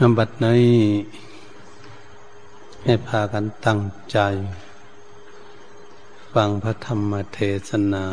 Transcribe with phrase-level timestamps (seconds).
[0.00, 0.74] อบัดนี้
[2.84, 3.80] ให้พากันตั้ง
[4.12, 4.18] ใจ
[6.32, 8.04] ฟังพระธรรมเทศนา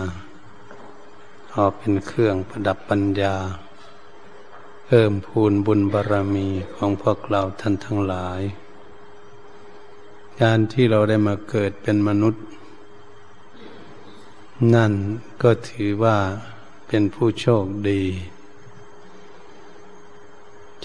[1.50, 3.36] พอเป็นเครื่องประดับปัญญา
[4.86, 8.42] เพิ่มพูนบุญบารรมีของพวกเราท่านทั้งหลาย
[10.42, 12.44] การที่เราได้มาเกิดเป็นมนุษย์
[14.76, 14.94] นั่น
[15.44, 16.18] ก็ถือว่า
[16.88, 18.04] เป็นผู้โชคดี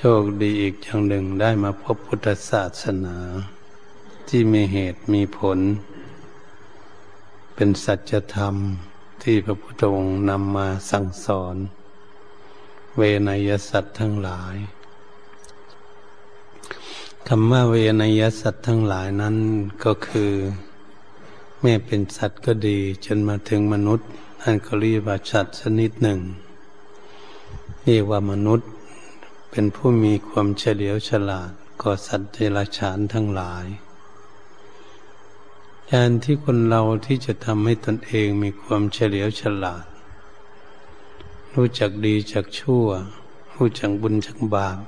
[0.03, 3.17] โชคดีอีกอย่างหนึ่งได้มาพบพุทธศาสนา
[4.29, 5.59] ที่มีเหตุมีผล
[7.55, 8.55] เป็นสัจธรรม
[9.23, 11.57] ที่พระพุทธองค์นำมาสั่งสอน
[12.97, 14.57] เวนยสัตว์ทั้งหลาย
[17.29, 19.37] คำว่าเวนยสัตว์ทั้งหลายนั้น
[19.85, 20.33] ก็คือ
[21.61, 24.09] แม่เป็นสัตว์ก็ดี จนมาถึงมนุษย์
[24.43, 26.21] อันก็เรียกว่าสัตว์ชนิดหนึ่ง
[27.85, 28.69] เรียกว่ามนุษย์
[29.51, 31.51] เป็นผู้มีความเฉลียวฉลาด
[31.83, 33.67] ก็สัตว์เดรัจฉานทั้งหลาย
[35.93, 39.85] การที่คนเราที่จะทำให้ตนเองมีความเฉลียวฉลาด
[41.55, 42.87] รู้จักดีจักชั่ว
[43.55, 44.79] รู้จักบุญจักบาป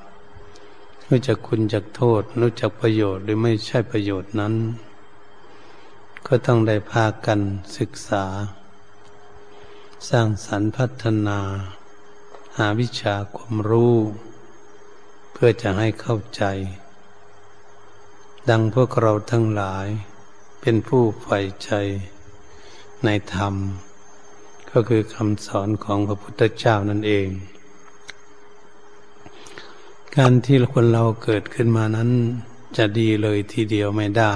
[1.07, 4.55] รู้จักคุณจักโทษ รู้จักประโยชน์หรือไม่ใช่ประโยชน์นั้น
[6.27, 7.41] ก็ต้องได้พากัน
[7.79, 8.25] ศึกษา
[10.09, 11.39] สร้างสรรค์พัฒนา
[12.57, 13.97] หาวิชาความรู้
[15.35, 16.45] พื่อจะให้เข้าใจ
[18.51, 19.87] ดังพวกเราทั้งหลาย
[20.61, 21.71] เป็นผู้ใฝ่ใจ
[23.05, 23.55] ในธรรม
[24.71, 27.29] ก็คือคำสอนของพระพุทธเจ้านั่นเอง
[30.17, 32.11] การที่คนเราเกิดขึ้นมานั้น
[32.77, 34.35] จะดีเลยทีเดียวไม่ได้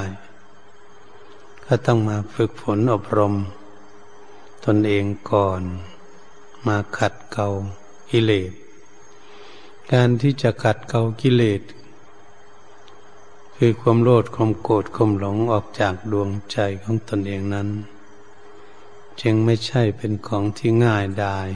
[1.66, 3.34] ก็ต้องมาฝึกฝนอบรม
[4.64, 5.62] ตนเองก่อน
[6.66, 7.48] มาขัดเกลา
[8.10, 8.52] อิเลส
[9.94, 11.62] การที่จะขัดเกลากิเลส
[13.56, 17.68] คือความโลดความโกรธความหลงออกจากดวงใจของตนเองนั้น
[19.20, 21.48] จึงไม่ใช่เป็นของที่ง่ายดาย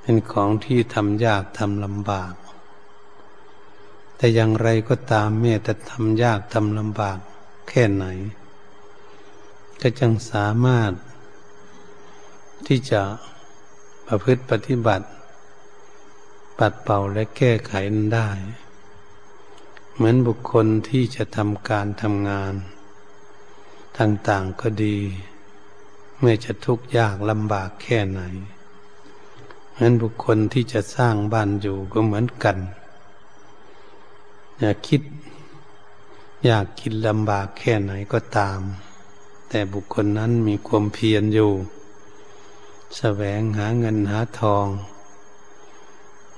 [0.00, 2.34] เป็นของที่ทำยากทำลำบาก
[4.16, 7.18] แต่อย่างไรก็ตามแม้แต่ทำยากทำลำบาก
[7.68, 8.04] แค่ไหน
[9.80, 10.92] ก็จังสามารถ
[12.66, 13.00] ที่จะ
[14.06, 15.06] ประพฤติปฏิบัติ
[16.58, 18.30] ปัดเป่าและแก้ไขนั้นได้
[19.94, 22.54] เหมือนบุคคลที่จะทำการทำงาน
[23.98, 24.96] ต่างๆก็ดี
[26.18, 28.20] เมื่อจะทุกข์ยากลำบากแค่ไหน
[29.72, 32.58] เหมือนบุคคลที่จะสร้างบ้านอยู่ก็เหมือนกัน
[34.58, 35.02] อย่าคิด
[36.44, 38.60] อยากกินลำบากแค่ไหนก็ตาม
[39.48, 41.56] แต่บุคคลนั้นมีความเพียรอยู่ส
[42.96, 44.66] แสวงหาเงินหาทอง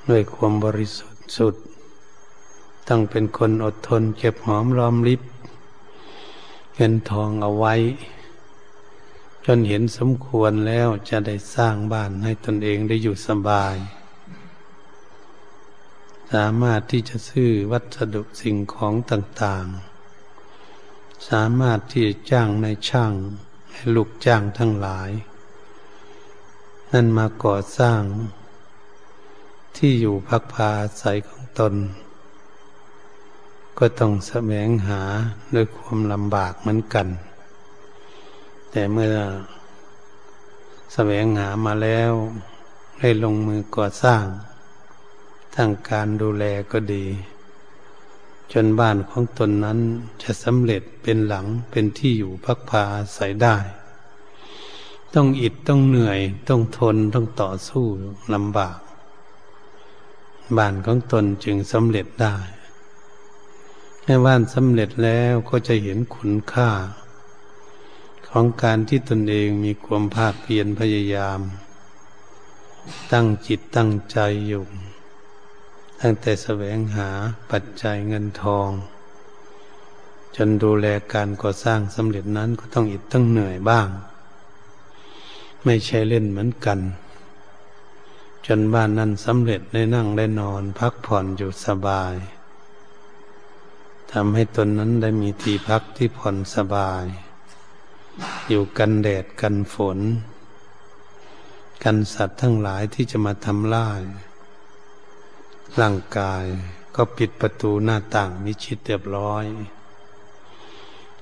[0.09, 1.55] ด้วยความบริสุทธิ์สุด
[2.89, 5.23] ต้องเป็นคนอดทนเก็บหอมรอมริบ
[6.75, 7.75] เงินทองเอาไว้
[9.45, 13.77] จนเห็นสมควรแล้วจะได้สร้างบ้านให้ตนเองได้อยู่สบาย
[16.33, 23.13] สามารถที่จะซื้อวัสดุสิ่งของต่างๆ สามารถที่จะจ้างในช่าง
[23.73, 25.11] ให้ลูกจ้างทั้งหลาย
[26.93, 28.03] นั่นมาก่อสร้าง
[29.77, 31.75] ที่อยู่พักพาอาศัยของตน
[33.79, 35.01] ก็ต้องแสวงหา
[35.55, 37.07] ด้วยความลำบากเหมือนกัน
[38.71, 39.17] แต่เมื่อ
[40.95, 42.13] แสวงหามาแล้ว
[43.01, 44.25] ให้ลงมือก่อสร้าง
[45.55, 47.05] ทางการดูแลก็ดี
[48.53, 49.79] จนบ้านของตนนั้น
[50.23, 53.57] จะสำเร็จเป็นหลังเป็นที่อยู่พักพาอาศัยได้
[55.15, 57.85] ต้องอิดต้องเหนื่อย ต้องทนต้องต่อสู้
[58.35, 58.79] ลำบาก
[60.57, 62.37] บ้านของตนจึงสำเร็จได้
[64.03, 66.71] แม่บ้านสำเร็จแล้วก็จะเห็นคุณค่า
[68.29, 71.41] ของการที่ตนเองมีความภาคเพียรพยายาม
[73.13, 74.65] ตั้งจิตตั้งใจอยู่
[76.01, 77.09] ตั้งแต่แสวงหา
[77.51, 78.71] ปัจจัยเงินทอง
[80.37, 83.89] จนดูแลการก่อสร้างสำเร็จนั้นก็ต้องอิดต้องเหนื่อยบ้าง
[85.65, 86.79] ไม่ใช่เล่นเหมือนกัน
[88.47, 92.15] จนบ้านนั้นสำเร็จได้นั่งได้นอนพักผ่อนอยู่สบาย
[94.13, 97.05] ทำให้ตนนั้นได้มีที่พักที่ผ่อนสบาย
[98.49, 99.99] อยู่กันแดดกันฝน
[101.83, 104.01] กันสัตว์ทั้งหลายที่จะมาทำลาย
[105.81, 106.45] ร่างกาย
[106.97, 109.45] ก็ปิดประตูหน้าต่างมิชิดเรียบร้อย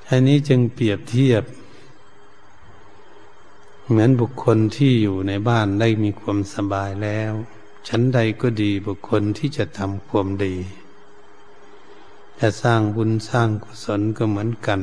[0.08, 1.44] อันนี้จึงเปรียบเทียบ
[3.88, 7.32] เหมือนบุคคลที่อยู่ในบ้านได้มีความสบายแล้ว
[7.88, 10.56] ชั้นใดก็ดีบุคคลที่จะทำความดี
[12.40, 14.80] จะสร้างบุญสร้างกุศลก็เหมือนกัน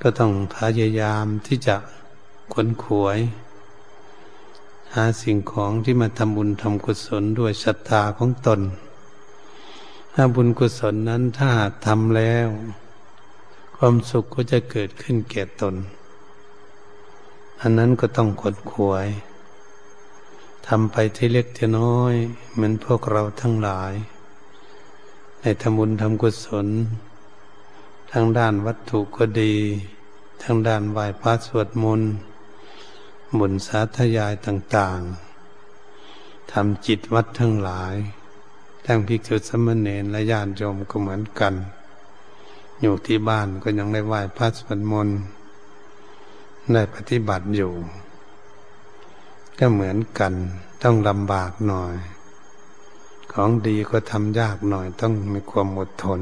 [0.00, 1.76] ก็ต้องพยายามที่จะ
[2.52, 3.18] ค้นขวย
[4.94, 8.60] หาสิ่งของที่มาทำบุญทำกุศลด้วยศรัทธาของตน
[10.14, 11.50] ถ้าบุญกุศลนั้นถ้า
[11.86, 12.48] ทำแล้ว
[13.76, 15.76] ความสุขก็จะเกิดขึ้นแก่ตน
[17.60, 19.06] อันนั้นก็ต้องขนขวย
[20.68, 22.14] ทำไปที่เล็กที่น้อย
[22.52, 23.92] เหมือนพวกเราทั้งหลาย
[25.40, 26.66] ในทำบุญทำกุศล
[28.12, 29.54] ทางด้านวัตถุก็ดี
[30.42, 32.10] ทางด้านไหว้พระสวดมนต์
[33.38, 35.00] บุญสาธยายต่าง
[35.76, 37.94] ๆทำจิตวัดทั้งหลาย
[38.86, 41.54] ทั้งพิกุสมณเณรและญาติโยมก็เหมือนกัน
[42.80, 45.16] อยู่ที่บ้านก็ยังได้ไหว้พระสวดมนต์
[46.72, 47.72] ได้ปฏิบัติอยู่
[49.58, 50.32] ก็เหมือนกัน
[50.82, 51.94] ต้องลำบากหน่อย
[53.32, 56.20] ของดีก็ทำยากหน่อยต้องมีความอดทน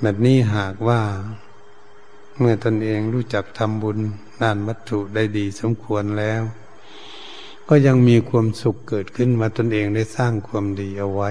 [0.00, 1.00] แบบนี้หากว่า
[2.38, 3.98] เมื่อตนเองรู้จักทำบุญ
[4.42, 6.42] ด้านวัตถุได้ดีสมควรแล้ว
[7.68, 11.30] ก็ยังมีความสุขเกิดขึ้นมาตนเองได้สร้างความดีเอาไว้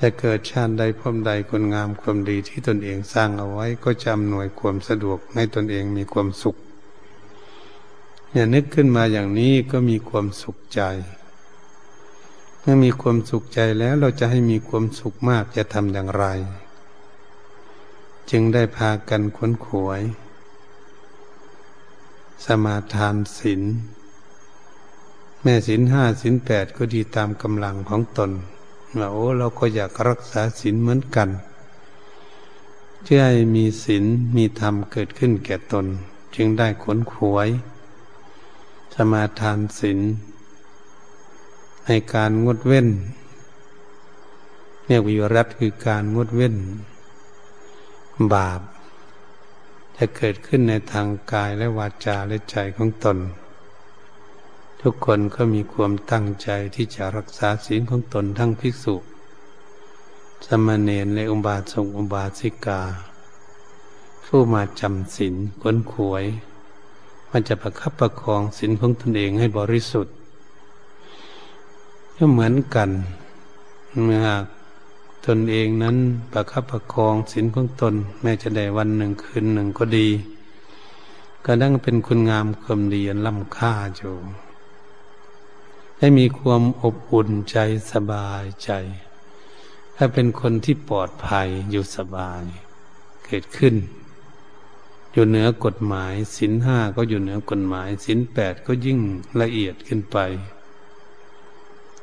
[0.00, 6.56] จะเกิดชาติใดพมใดคนงามความดีที่ตนเองสร้างเอาไว้ก็จะอำนวยความสะดวกให้ตนเองมีความสุข
[8.32, 10.80] อย่านึกขึ้นมาอย่างนี้ก็มีความสุขใจ
[12.60, 16.24] เมื่อมีความสุขใจแล้วเราจะให้มีความสุขมากจะทำอย่างไร
[18.30, 20.00] จึงได้พากันค้นขวย
[22.44, 23.62] สมาทานศีล
[25.42, 28.30] แม่ศีลห้าศีลแปดก็ดีตามกำลังของตน
[29.00, 31.28] ว่าโอ้เราก็อยากรักษาศีลเหมือนกัน
[33.02, 34.04] เพื่อให้มีศีล
[34.36, 35.86] มีธรรมเกิดขึ้นแก่ตน
[36.34, 37.48] จึงได้ขนขวย
[38.94, 39.98] สมาทานศีล
[41.86, 42.88] ในการงดเว้น
[44.84, 46.56] เรียวิรัตคือการงดเว้น
[48.32, 48.60] บาป
[49.96, 53.18] จะเกิดขึ้นในทางกายและวาจาและใจของตน
[54.82, 58.96] ทุกคนก็มีความตั้งใจที่จะรักษาศีลของตนทั้งภิกษุ
[60.46, 62.82] สมณเณรและอุบาสกอุบาสิกา
[64.24, 66.24] ผู้มาจำศีลค้นขวย
[67.30, 70.14] มันจะประคับประคองศีลของตนเองให้บริสุทธิ์
[72.16, 72.90] ก็เหมือนกัน
[74.02, 74.26] เมื่อ
[75.26, 75.96] ตนเองนั้น
[76.32, 80.08] ประคับประคองศีลของตน แม้จะได้วันหนึ่งคืนหนึ่งก็ดี
[81.44, 84.14] ก็ดังเป็นคุณงามความดีอันล้ำค่าอยู่
[85.98, 87.56] ให้มีความอบอุ่นใจ
[87.92, 88.70] สบายใจ
[89.96, 92.42] ถ้าเป็นคนที่ปลอดภัยอยู่สบาย
[93.24, 93.74] เกิดขึ้น
[95.12, 98.98] อยู่เหนือกฎหมายสินห้าก็อยู่เหนือกฎหมายสินแปดก็ยิ่ง
[99.40, 100.18] ละเอียดขึ้นไป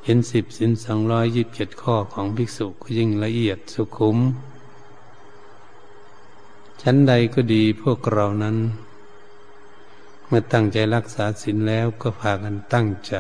[0.06, 4.18] เห็นสิบสินสองร้อยยิบเจ็ดข้อของภิกษุก็ยิ่งละเอียดสุขุม
[6.82, 8.58] ชั้นใดก็ดีพวกเรานั้น
[10.28, 13.16] เมื่อตั้งใจรักษาศีลแล้วก็พากันตั้งใจ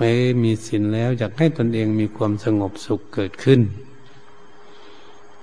[0.00, 0.10] ม่
[0.42, 3.60] มีศีลแล้วอยากให้ตนเองมีความสงบสุขเกิดขึ้น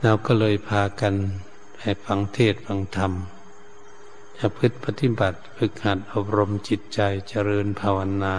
[0.02, 1.14] เราก็เลยพากัน
[1.82, 3.12] ให้ฟังเทศฟังธรรม
[4.38, 8.36] จะพึ่ปฏิบัติฝึกหัดอบรมจิตใจเจริญภาวนา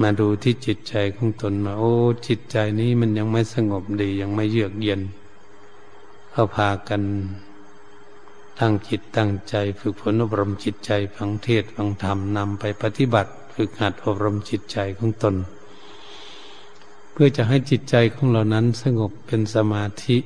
[0.00, 1.92] มาดูที่จิตใจของตนมาโอ้
[2.26, 5.00] จิตใจนี้มันยังไม่สงบดียังไม่เยือกเย็น
[6.30, 7.02] เขาพากัน
[8.58, 15.34] ตั้งจิตตั้งใจ ฝึกฝนอบรมจิตใจฟังเทศฟังธรรมนำไปปฏิบัติึกหัดอบรมจิตใจของตน
[17.12, 20.16] เพื่อจะให้จิตใจของเรานั้นสงบเป็นสมาธิ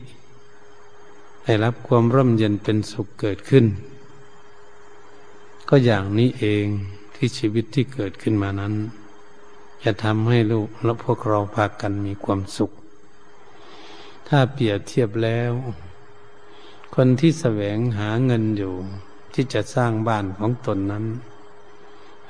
[1.44, 3.66] ได้รับความร่มเย็นเป็นสุขเกิดขึ้น
[5.68, 6.64] ก็อย่างนี้เอง
[7.14, 8.74] ที่ชีวิตที่เกิดขึ้นมานั้น
[9.84, 12.70] จะทำให้ลูกและพวกเราพากันมีความสุข
[14.28, 15.52] ถ้าเปรียบเทียบแล้ว
[16.94, 18.74] คนที่แสวงหาเงินอยู่
[19.34, 21.04] ที่จะสร้างบ้านของตนนั้น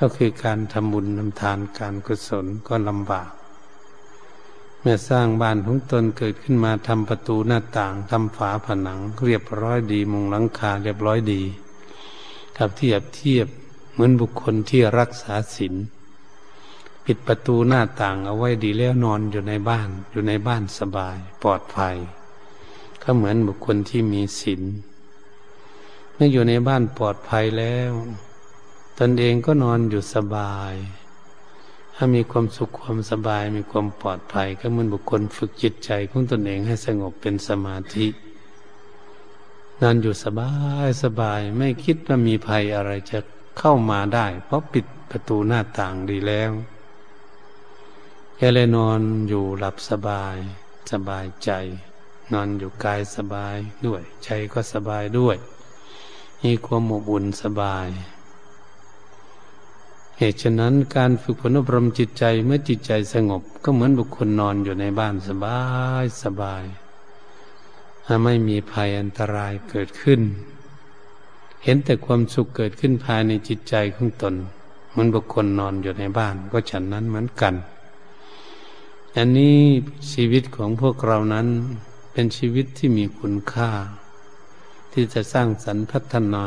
[0.01, 3.31] ก็คือการทำบุญทำทานการกุศลก็ลำบาก
[4.81, 11.43] เมื่อสร้างบ้านของตนเกิดขึ้นมาทำประตูหน้าต่างทำฝาผนัง เรียบร้อยดีมุงหลังคาเรียบร้อยดี
[12.57, 13.49] กับเทียบเทียบ
[13.93, 15.75] เหมือนบุคคลที่รักษาศีล
[17.03, 21.97] เปปิดประตูหน้าต่างเอาไว้ดีแล้วนอนอยู่ในบ้าน อยู่ในบ้านสบายปลอดภัย
[23.03, 24.63] ก็เหมือนบุคคลที่มีศีล
[26.15, 27.93] เมื่ออยู่ในบ้านปลอดภัยแล้ว
[29.03, 30.75] ตนเองก็นอนอยู่สบาย
[31.95, 38.07] ถ้ามีความสุขความสบาย มีความปลอดภัย ก็เหมือนบุคคลฝึกจิตใจของตนเองให้สงบเป็นสมาธิ
[39.81, 40.53] นอนอยู่สบา
[40.87, 43.19] ยสบาย ไม่คิดว่ามีภัยอะไรจะ
[43.59, 46.51] เข้ามาได้ เพราะปิดประตูหน้าต่างดีแล้ว
[48.37, 50.37] แค่เลยนอนอยู่หลับสบาย
[50.93, 51.51] สบายใจ
[52.33, 55.37] นอนอยู่กายสบายด้วย ใจก็สบายด้วย
[56.43, 57.89] มีความอบอุ่นสบาย
[60.23, 65.61] เหตุฉะนั้นการฝึกฝนอบรมจิตใจเมื่อจิตใจสงบ ก็เหมือนบุคคลนอนอยู่ในบ้านสบา
[66.03, 66.65] ยสบาย
[68.25, 70.21] ไม่มีภัยอันตรายเกิดขึ้น
[71.65, 74.35] เห็นแต่ความสุขเกิดขึ้นภายในจิตใจของตน
[74.91, 77.55] เหมือนบุคคลนอนอยู่ในบ้าน ก็ฉันนั้นเหมือนกัน
[79.17, 79.59] อันนี้
[80.13, 81.47] ชีวิตของพวกเรานั้น
[82.13, 83.71] เป็นชีวิตที่มีคุณค่า
[84.93, 86.45] ที่จะสร้างสรรค์พัฒนา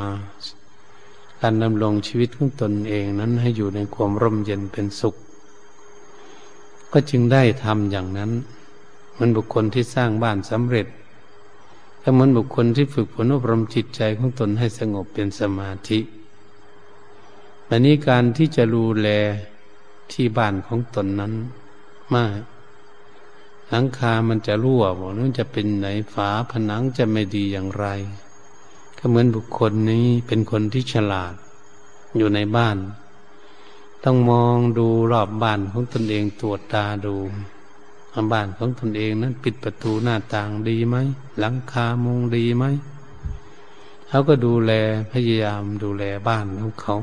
[1.45, 5.15] การดำรงชีวิตของตนเองนั้นให้อยู่ในความร่มเย็นเป็นสุข
[6.93, 8.31] ก็จึงได้ทำอย่างนั้น
[9.19, 10.87] มันบุคคลที่สร้างบ้านสำเร็จ
[12.01, 15.99] ถ้าเหมือนบุคคลที่ฝึกฝนอบรมจิตใจของตนให้สงบเป็นสมาธิ
[17.69, 19.07] อันนี้การที่จะดูแล
[20.11, 21.33] ที่บ้านของตนนั้น
[22.13, 22.39] มาก
[23.69, 27.85] หลังคามันจะรั่วบอกนั้นจะเป็นไหนฝาผนังจะไม่ดีอย่างไร
[29.05, 31.33] ก็เหมือนบุคคลนี้เป็นคนที่ฉลาด
[32.17, 32.77] อยู่ในบ้าน
[34.03, 37.15] ต้องมองดูรอบบ้านของตนเองตรวจตาดู
[38.31, 40.95] บ้านของตนเองนั้นปิดประตูหน้าต่างดีไหม
[41.39, 42.63] หลังคามุงดีไหม
[44.07, 44.71] เขาก็ดูแล
[45.11, 46.95] พยายามดูแลบ้านของเขา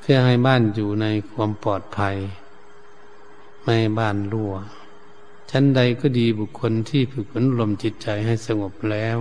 [0.00, 2.16] เพื่อให้บ้านอยู่ในความปลอดภัย
[3.62, 4.52] ไม่ให้บ้านรั่ว
[5.50, 9.18] ชั้นใดก็ดีบุคคลที่ฝึกฝนลมจิตใจให้สงบแล้ว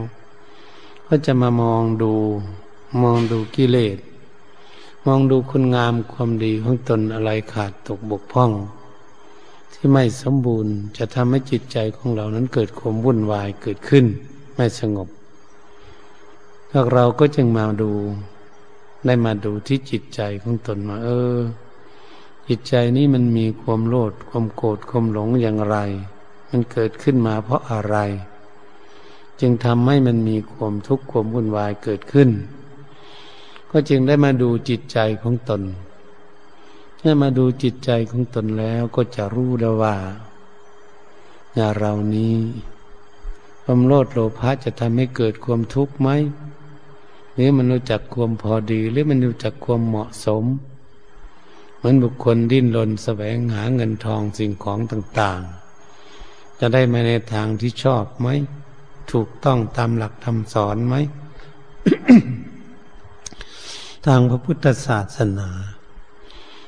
[1.07, 2.13] ก็จะมามองดู
[3.03, 3.97] มองดูกิเลส
[5.05, 8.51] มองดูคุณงามความดีของตนอะไรขาดตกบกพร่อง
[9.73, 14.05] ที่ไม่สมบูรณ์จะทำให้จิตใจของเรานั้นเกิดความวุ่นวายเกิดขึ้น
[14.55, 15.07] ไม่สงบ
[16.71, 17.91] พวกเราก็จึงมาดู
[19.05, 21.37] ได้มาดูที่จิตใจของตนมาเออ
[22.47, 25.77] จิตใจนี้มันมีความโลดความโกรธความหลงอย่างไร
[26.49, 27.97] มันเกิดขึ้นมาเพราะอะไร
[29.41, 32.29] จึงทำให้มันมีความทุกข์ความวุ่นวายเกิดขึ้น
[33.71, 35.61] ก็จึงได้มาดูจิตใจของตน
[37.07, 39.97] มื่อมาดูจิตใจของตนแล้วก็จะรู้ได้ว่า
[41.55, 42.35] อย่าเรานี้
[43.63, 46.09] ความโลดโลภะจะทำให้เกิดความทุกข์ไหม
[47.33, 50.43] หรือมันรู้จักความพอดีหรือมันรู้จักความเหมาะสม
[51.77, 55.41] เหมือนบุคคลดิ้นรนแสวงหาเงินทองสิ่งของต่าง
[56.01, 58.27] ๆ จะได้มาในทางที่ชอบไหม
[59.11, 60.95] ถูกต้องตามหลักธรรมสอนไหม
[64.05, 65.49] ทางพระพุทธศาสนา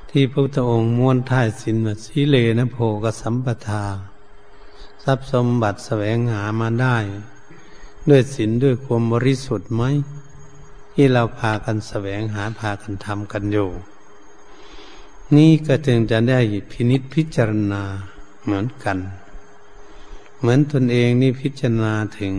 [0.09, 1.75] ที่พระพุทธองค์ม้วนท้ายสิน
[2.05, 3.83] สีเลนะโพกสัมปทา
[5.03, 6.97] ทรัพย์สมบัติแสวงหามาได้
[8.09, 9.83] ด้วยศีลด้วยความบริสุทธิ์ไหม
[10.93, 13.69] ที่เราพากันแสวงหาพากันทำกันอยู่
[15.35, 16.39] นี่ก็จึงจะได้
[16.71, 17.83] พินิษพิจารณา
[18.43, 18.97] เหมือนกัน
[20.39, 22.33] เหมือนตนเองนี่พิจารณาถึง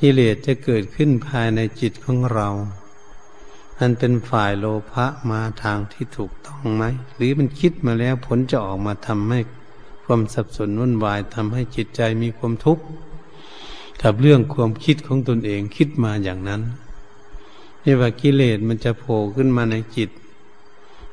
[0.00, 2.48] กิเลสจะเกิดขึ้นภายในจิตของเรา
[3.78, 6.84] มันเป็นฝ่ายโลภะมาทางที่ถูกต้องไหม
[7.16, 9.40] หรือมันคิดมาแล้วผลจะออกมาทำให้
[10.04, 12.84] ความสับสนวุ่นวายทำให้จิตใจมีความทุกข์
[14.02, 16.62] กับเรื่องความคิดของตนเองคิดมาอย่างนั้น
[17.84, 20.10] นี่ว่ากิเลสมันจะโผล่ขึ้นมาในจิต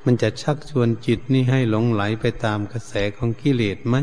[0.06, 3.96] มันจะชักชวนจิตนี่ให้หลงไหลไปตามกระแสของกิเลสไหม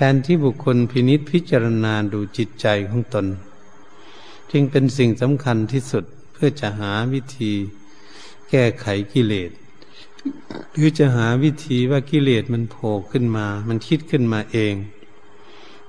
[0.00, 3.26] แทนที่บุคคลพินิษพิจารณาดูจิตใจของตน
[4.50, 7.52] จึงเป็นสิ่งสำคัญที่สุดเพื่อจะหาวิธี
[8.50, 9.50] แก้ไขกิเลส
[10.72, 14.74] หรือจะหาวิธีว่ากิเลสมันโผล่ขึ้นมา มันคิดขึ้นมาเอง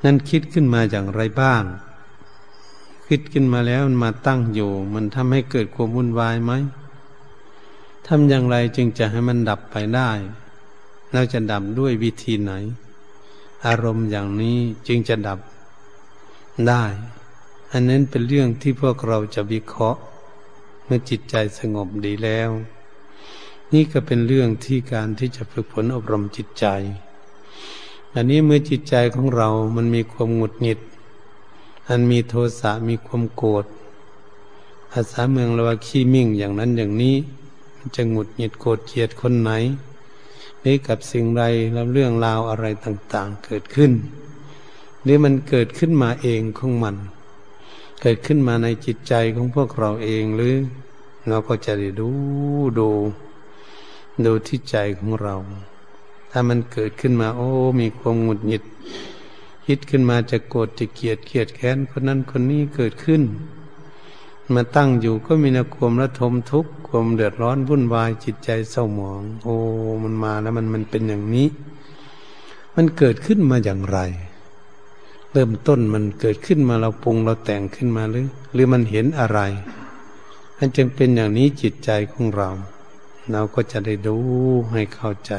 [0.03, 1.63] นั่นคิดขึ้นมาอย่างไรบ้าง
[3.07, 6.51] คิดขึ้นมาแล้วมันมาตั้งอยู่ มันทำให้เกิดความวุ่นวายไหม
[8.07, 10.11] ทำอย่างไรจึงจะให้มันดับไปได้
[11.13, 12.53] เราจะดับด้วยวิธีไหน
[13.65, 15.39] อารมณ์อย่างนี้จึงจะดับ
[16.67, 16.83] ได้
[17.71, 19.99] อันนั้นเป็นเรื่องที่พวกเราจะวิเคราะห์
[20.85, 22.49] เมื่อจิตใจสงบดีแล้ว
[23.73, 26.65] นี่ก็เป็นเรื่องที่การที่จะฝึกฝนอบรมจิตใจ
[28.15, 30.79] อันนี้เมื่อจิตใจของเรามันมีความหงุดหงิด
[31.89, 33.65] อันมีโทสะมีความโกรธ
[34.91, 37.15] ภาษาเมืองเราว่าขี้มิ่งอย่างนั้นอย่างนี้
[37.75, 39.51] มันจะหงุดหงิดโกรธเกลียดคนไหน
[40.61, 43.91] หรือกับสิ่งใดแล้วเรื่องราวอะไรต่างๆ เกิดขึ้น
[45.03, 46.95] หรือมันเกิดขึ้นมาเองของมัน
[48.01, 50.55] เกิดขึ้นมาในจิตใจของพวกเราเองหรือ
[51.27, 52.09] เราก็จะได้ดู
[52.79, 52.89] ดู
[54.25, 55.35] ดูที่ใจของเรา
[56.31, 57.49] ถ้ามันเกิดขึ้นมา โอ้
[57.81, 58.63] มีความหงุดหงิด
[59.65, 63.21] คิดขึ้นมาจะโกรธจะเกลียดเกลียดแค้นคนนั้นคนนี้เกิดขึ้น
[64.53, 69.55] มาตั้งอยู่ก็มีนความระทมทุกข์ความเดือดร้อนวุ่นวายจิตใจเศร้าหมอง โอ้
[70.03, 71.47] มันมาแล้วมันมันเป็นอย่างนี้
[72.75, 73.99] มันเกิดขึ้นมาอย่างไร
[75.31, 79.39] เริ่มต้นมันเกิดขึ้นมาเราปรุงเราแต่งขึ้นมาหรือ หรือมันเห็นอะไร
[80.57, 82.49] มันจึงเป็นอย่างนี้จิตใจของเรา
[83.31, 84.17] เราก็จะได้ดู
[84.71, 85.33] ให้เข้าใจ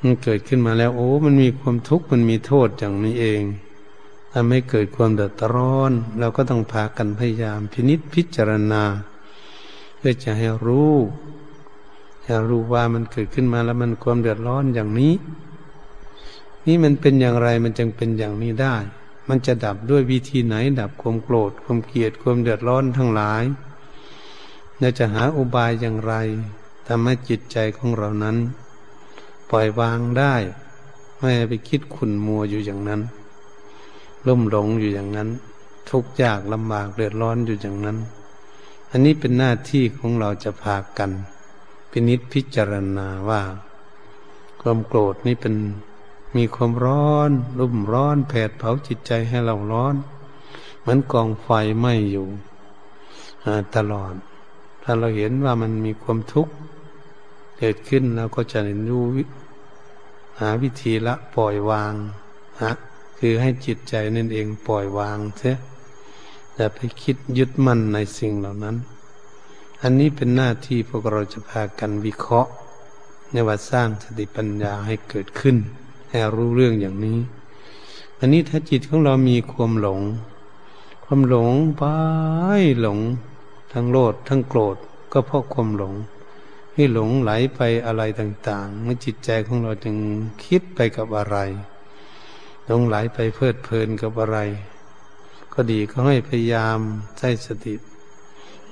[0.00, 3.42] มันเกิดขึ้นมาแล้ว โอ้ มันมีความทุกข์มันมีโทษอย่างนี้เอง
[4.32, 8.82] ทำให้เกิดความเดือดร้อน เราก็ต้องพากันพยายามพินิษพิจารณา
[9.96, 10.94] เพื่อจะให้รู้
[12.22, 15.14] ให้รู้ว่ามันเกิดขึ้นมาแล้วมันความเดือดร้อนอย่างนี้
[16.66, 18.76] นี่มันเป็นอย่างไรมันจึงเป็นอย่างนี้ได้
[19.28, 23.42] มันจะดับด้วยวิธีไหน ดับความโกรธความเกลียดความเดือดร้อนทั้งหลาย
[24.78, 26.14] เราจะหาอุบายอย่างไร
[26.86, 28.36] ทำให้จิตใจของเรานั้น
[29.50, 30.34] ปล่อยวางได้
[31.18, 33.00] ไม่ไปคิดขุนมัวอยู่อย่างนั้น
[34.26, 35.28] ลุ่มหลงอยู่อย่างนั้น
[35.88, 37.98] ทุกข์ยากลำบากเดือดร้อนอยู่อย่างนั้น
[38.90, 41.10] อันนี้เป็นหน้าที่ของเราจะพากัน
[41.90, 43.42] พินิษพิจารณาว่า
[44.60, 45.54] ความโกรธนี่เป็น
[46.36, 49.94] มีความร้อน รุ่มร้อนแผดเผาจิตใจให้เราร้อน
[50.80, 51.48] เหมือนกองไฟ
[51.78, 52.26] ไหม้อยู่
[53.76, 54.14] ตลอด
[54.82, 56.54] ถ้าเราเห็นว่ามันมีความทุกข์
[57.58, 59.04] เกิดขึ้นเราก็จะเรียนรู้
[60.40, 61.94] หาวิธีละปล่อยวาง
[62.62, 62.72] ฮะ
[63.24, 65.56] คือให้จิตใจนั่นเองปล่อยวางเสีย
[66.54, 68.76] อย่าไปคิดยึดมั่นในสิ่งเหล่านั้น
[69.82, 72.50] อันนี้เป็นหน้าที่พวกเราจะพากันวิเคราะห์
[73.32, 75.56] ในว่าสร้างสติปัญญาให้เกิดขึ้น
[76.08, 77.18] ให้รู้เรื่องอย่างนี้
[78.18, 80.00] อันนี้ถ้าจิตของเรามีความหลง
[81.04, 81.84] ความหลงไป
[82.80, 82.98] หลง
[83.72, 84.76] ทั้งโลดทั้งโกรธ
[85.12, 85.94] ก็เพราะความหลง
[86.74, 89.96] ที่หลงไหลไปอะไรต่างๆเมื่อจิตใจของเราจึง
[90.44, 91.38] คิดไปกับอะไร
[92.66, 94.38] หลงไหลไปเพลิดเพลินกับอะไร
[95.52, 96.78] ก็ดีก็ให้พยายาม
[97.18, 97.74] ใช้สติ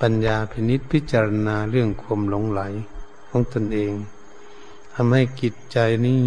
[0.01, 2.63] ปัญญาพินิษพิจารณาเรื่องความหลงไหล
[3.29, 3.93] ของตนเอง
[4.95, 6.23] ทำให้จิตใจนี่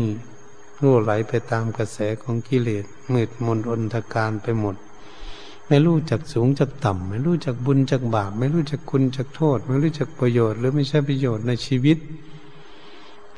[0.82, 4.76] รั่วไหลไปตามกระแสของกิเลสมืดมนอนทการไปหมด
[5.68, 11.98] ไม่รู้จักสูงจักต่ำ ไม่รู้จักบุญจักบาป ไม่รู้จักคุณจักโทษ ไม่รู้จักประโยชน์ หรือไม่ใช่ประโยชน์ในชีวิต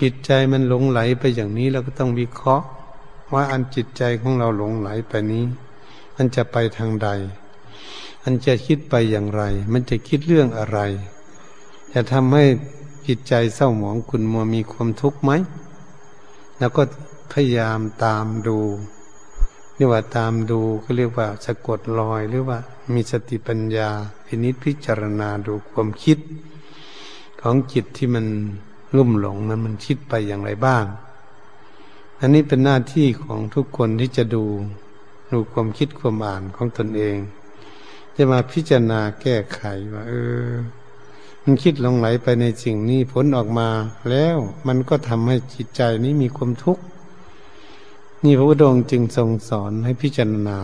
[0.02, 2.66] จิตใจมันหลงไหลไปอย่างนี้เราก็ต้องวิเคราะห์
[3.36, 5.46] ว่าอันจิตใจของเราหลงไหลไปนี้
[6.16, 7.10] มันจะไปทางใด
[8.24, 9.44] มันจะคิดไปอย่างไร
[9.74, 10.80] มันจะคิดเรื่องอะไร
[11.94, 12.46] จะทำให้
[13.08, 15.32] จิตใจเศร้าหมองคุณมัวมีความทุกข์ไหม
[16.60, 16.84] แล้วก็
[17.32, 18.58] พยายามตามดู
[19.76, 22.60] เรียกว่าตามดูก็เรียกว่าสะกดรอยหรือว่า
[22.94, 23.90] มีสติปัญญา
[24.26, 26.18] พินิจพิจารณาดูความคิด
[27.42, 28.26] ของจิตที่มัน
[28.96, 30.86] รุ่มหลงนั้นมันคิดไปอย่างไรบ้าง
[32.20, 34.46] อันนี้เป็นหน้าที่ของทุกคนที่จะดู
[35.32, 37.18] ดูความคิดความอ่านของตนเอง
[38.16, 39.62] จะมาพิจารณาแก้ไข
[39.94, 40.14] ว่า เอ
[40.48, 40.50] อ
[41.44, 43.70] มันคิดลงไหลไปในสิ่งนี้ผลออกมา
[44.10, 46.84] แล้วมันก็ทำให้จิตใจนี้มีความทุกข์
[48.24, 50.60] นี่พระพุทธองค์จึงทรงสอนให้พิจารณา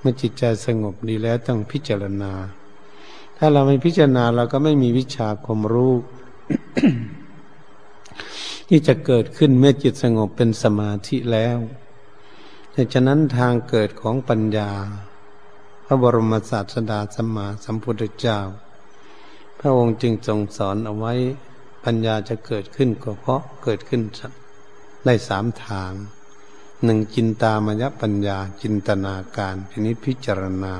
[0.00, 2.32] เมื่อจิตใจสงบดีแล้วต้องพิจารณา
[3.36, 5.94] ถ้าเราไม่พิจารณาเราก็ไม่มีวิชาความรู้
[8.68, 11.58] ที่จะเกิดขึ้นเมื่อจิตสงบเป็นสมาธิแล้ว
[12.74, 14.70] ดังนั้นทางเกิดของปัญญา
[15.84, 18.38] พระบรมศาสดาสัมมาสัมพุทธเจ้า
[19.60, 21.14] พระองค์จึงทรงสอนเอาไว้
[21.84, 24.02] ปัญญาจะเกิดขึ้นก็เพราะเกิดขึ้น
[25.04, 25.92] ได้สามทาง
[26.84, 30.74] หนึ่งจินตามยปัญญาจินตนาการพินิจพิจารณา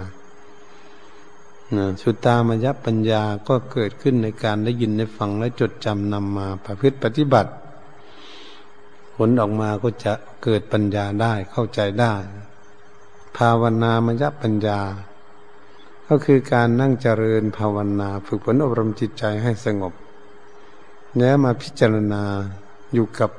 [2.03, 7.51] สุตามยปัญญาก็เกิดขึ้นในการได้ยินได้ฟังและจดจำนำมาประพฤติปฏิบัติ
[9.17, 12.15] ผลออกมาก็จะเกิดปัญญาได้เข้าใจได้
[13.37, 14.81] ภาวนามยปัญญา
[16.09, 19.93] ก็คือการนั่งเจริญภาวนาฝึกฝนอบรมจิตใจให้สงบ
[21.19, 22.23] แล้วมาพิจารณา
[22.95, 23.31] อยู่กับ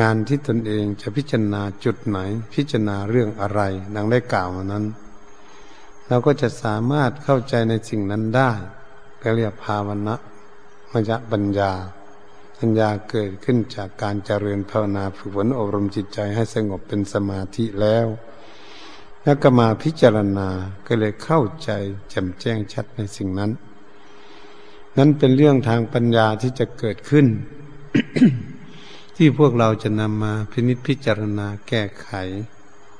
[0.00, 2.18] งานที่ตนเองจะพิจารณาจุดไหน
[2.54, 3.60] พิจารณาเรื่องอะไร
[3.94, 4.84] ดังได้กล่าวมานั้น
[6.08, 8.50] เราก็จะสามารถเข้าใจในสิ่งนั้นได้
[9.22, 10.14] ก็เรียกภาวนะ
[10.92, 11.72] มยปัญญา
[12.64, 18.06] ปัญญาเกิดขึ้นจากการเจริญภาวนาฝึกฝนอบรมจิตใจให้สงบเป็นสมาธิแล้ว
[19.24, 20.48] แล้วก็มาพิจารณา
[20.86, 21.70] ก็เลยเข้าใจ
[22.10, 23.50] แจ่มแจ้งชัดในสิ่งนั้น
[24.96, 27.26] นั้นเป็นเรื่องทางปัญญาที่จะเกิดขึ้น
[29.16, 32.10] ที่พวกเราจะนำมาพินิจพิจารณาแก้ไข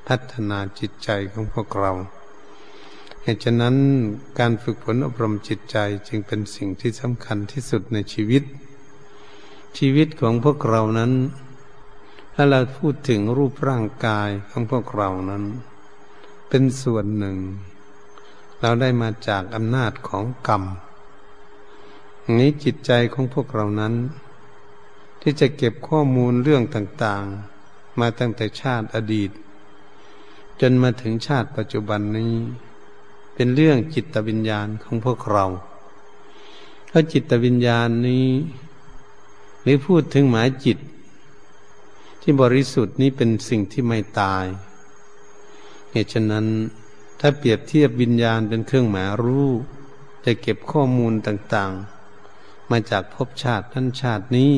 [0.06, 1.92] พัฒนาจิตใจของพวกเรา
[3.22, 3.76] เหตุฉะนั้น
[4.38, 5.76] การฝึกฝนอบรมจิตใจ
[6.08, 8.44] จึงเป็นสิ่งที่สำคัญที่สุดในชีวิต
[9.78, 11.12] ชีวิตของพวกเรานั้น
[12.34, 15.44] ถ้าเราพูดถึงรูปร่างกายของพวกเรานั้น
[16.48, 17.36] เป็นส่วนหนึ่ง
[18.60, 20.62] เราได้มาจากอำนาจของกรรม
[22.38, 23.94] นี้จิตใจของพวกเรานั้น
[25.20, 29.30] ที่จะเก็บข้อมูลเรื่องต่างๆ มาตั้งแต่ชาติอดีต
[30.60, 32.34] จนมาถึงชาติปัจจุบันนี้
[33.34, 35.44] เป็นเรื่องจิตวิญญาณของพวกเรา
[36.88, 38.26] เพราะจิตวิญญาณนี้
[39.62, 40.78] หรือพูดถึงหมายจิต
[42.20, 44.46] ที่บริสุทธิ์นี้เป็นสิ่งที่ไม่ตาย
[45.92, 46.46] เหตุฉะนั้น
[47.20, 49.48] ถ้าเปรียบเทียบวิญญาณเป็นเครื่องหมายรู้
[50.24, 54.52] จะเก็บข้อมูลต่างๆ มาจากภพชาตินั้นชาตินี้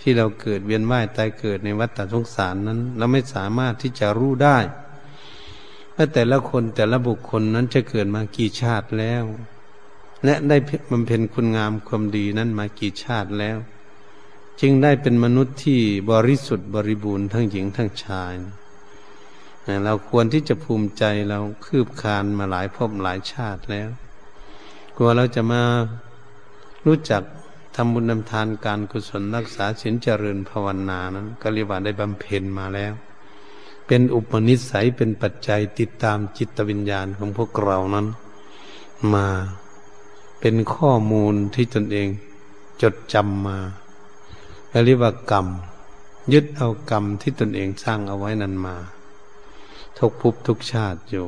[0.00, 4.58] ที่เราเกิดเวียนว่ายตายเกิดในวัฏสงสารนั้น เราไม่สามารถที่จะรู้ได้
[5.94, 9.24] ว่าแต่ละคนแต่ละบุคคลนั้นจะเกิดมากี่ชาติแล้ว
[10.24, 10.56] และได้
[10.90, 13.58] บำเพ็ญคุณงามความดีนั้นมากี่ชาติแล้ว
[14.60, 18.32] จึงได้เป็นมนุษย์ที่บริสุทธิ์บริบูรณ์ทั้งหญิงทั้งชาย
[19.84, 23.88] เราควรที่จะภูมิใจเราคืบคานมาหลายภพหลายชาติแล้ว
[24.96, 25.62] กลัวเราจะมา
[26.86, 27.22] รู้จัก
[27.76, 32.92] ทำบุญนำทานการกุศลรักษาศีลเจริญภาวนานั้นก็เรียกว่าได้บำเพ็ญมาแล้ว
[33.86, 38.06] เป็นอุปนิสัยเป็นปัจจัยติดตามจิตวิญญาณของพวกเรานั้น
[39.14, 39.26] มา
[40.40, 42.08] เป็นข้อมูลที่ตนเอง
[42.82, 43.58] จดจำมา
[44.84, 45.46] เรียกว่ากรรม
[46.32, 48.76] ยึดเอากรรมที่ตนเองสร้างเอาไว้นั้นมา
[49.98, 51.26] ทุกภพทุกชาติอยู่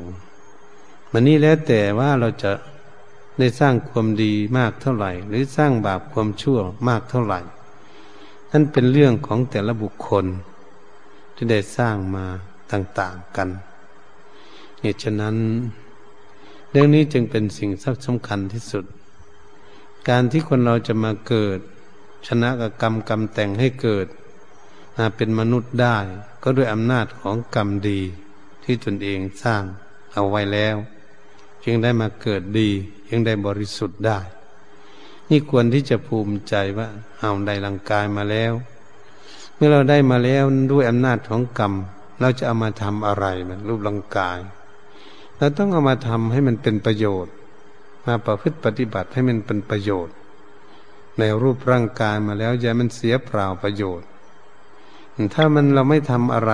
[1.13, 2.53] มันนี้แล้วแต่ว่าเราจะ
[3.39, 6.59] ได้สร้างความดีมากเท่าไหร่ หรือสร้างบาปความชั่ว
[6.89, 7.41] มากเท่าไหร่
[8.51, 10.27] นั่นเป็นเรื่องของแต่ละบุคคล
[11.35, 12.27] ที่ได้สร้างมา
[12.73, 13.49] ต่าง ๆกัน
[14.81, 15.37] เหตุฉะนั้น
[16.71, 17.71] เรื่องนี้จึงเป็นสิ่ง
[18.07, 18.85] สำคัญที่สุด
[20.09, 21.59] การที่คนเราจะมาเกิด
[22.27, 24.07] ชนะกับกรรมกรรมแต่งให้เกิด
[24.97, 25.97] มาเป็นมนุษย์ได้
[26.43, 28.01] ก็ด้วยอำนาจของกรรมดี
[28.65, 29.63] ที่ตนเองสร้าง
[30.13, 30.77] เอาไว้แล้ว
[31.65, 32.69] จึงได้มาเกิดดี
[33.11, 34.19] ยังได้บริสุทธิ์ได้
[35.31, 36.89] นี่ควรที่จะภูมิใจว่า
[37.21, 38.53] เอาได้ร่างกายมาแล้ว
[39.55, 41.73] เมื่อเราได้มาแล้วด้วยอำนาจของกรรม
[42.21, 44.39] เราจะเอามาทำอะไรมันรูปร่างกาย
[45.39, 47.33] เราต้องเอามาทำให้มันเป็นประโยชน์
[48.07, 50.15] มาประพฤติปฏิบัติให้มันเป็นประโยชน์
[51.19, 54.09] ในรูปร่างกายมาแล้วอย่ามันเสียเปล่าประโยชน์
[55.35, 56.53] ถ้ามันเราไม่ทำอะไร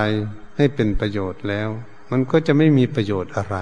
[0.57, 1.69] ให้เป็นประโยชน์แล้ว
[2.11, 3.57] มันก็จะไม่มีประโยชน์อะไร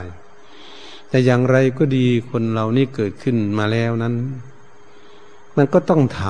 [1.08, 4.14] แต่อย่างไรก็ดีคนเรานี่เกิดขึ้นมาแล้วนั้น
[5.56, 6.22] มันก็ต้องท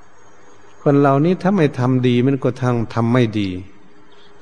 [0.00, 3.50] ำคนเรานี้ถ้าไม่ทำดีมันก็ทางทำไม่ดี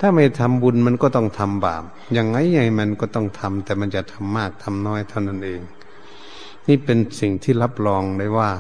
[0.01, 5.61] ถ้าไม่ทำบุญมันก็ต้องทำบาปอย่างไงไงมันก็ต้องทำแต่มันจะทำมากทำน้อยเท่านั้นเอง
[6.69, 8.51] นี่เป็นสิ่งที่รับรองได้ว่า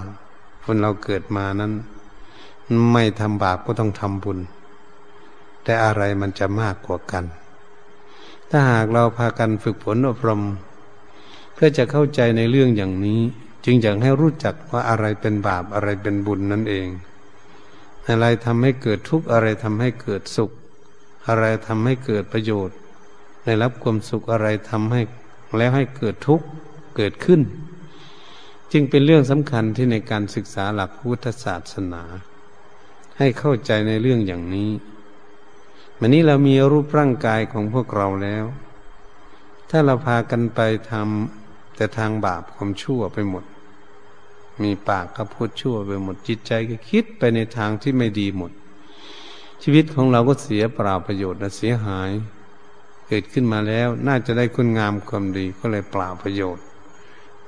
[0.65, 1.73] คนเราเกิดมานั้น
[2.93, 4.39] ไม่ทำบาปก็ต้องทำบุญ
[5.65, 7.25] แต่อะไรมันจะมากกว่ากัน
[8.51, 10.43] ถ้าหากเราพากันฝึกฝนอบรม
[11.55, 13.21] เพื่อจะเข้าใจในเรื่องอย่างนี้
[13.65, 16.87] จึงอยากให้รู้จักว่าอะไรเป็นบาปอะไรเป็นบุญนั่นเอง
[18.09, 20.51] อะไรทำให้เกิดทุกข์อะไรทำให้เกิดสุข
[21.29, 22.77] อะไรทำให้เกิดประโยชน์
[23.45, 25.01] ได้รับความสุขอะไรทำให้
[25.57, 26.47] แล้วให้เกิดทุกข์
[26.97, 27.41] เกิดขึ้น
[28.73, 32.03] จึงเป็นเรื่องสำคัญที่ในการศึกษาหลักพุทธศาสนา
[33.19, 34.71] ให้เข้าใจในเรื่องอย่างนี้
[35.99, 38.45] วันนี้เรามีรูปร่างกายของพวกเราแล้ว
[39.71, 43.45] ถ้าเราพากันไปทำแต่ทางบาปความชั่วไปหมด
[44.63, 48.53] มีปากก็พูดชั่วไปหมดจิตใจก็คิดไปในทางที่ไม่ดีหมด
[49.63, 52.11] ชีวิตของเราก็เสียเปล่าประโยชน์และเสียหาย
[53.09, 56.65] เกิดขึ้นมาแล้วน่าจะได้คุณงามความดีก็เลยเปล่าประโยชน์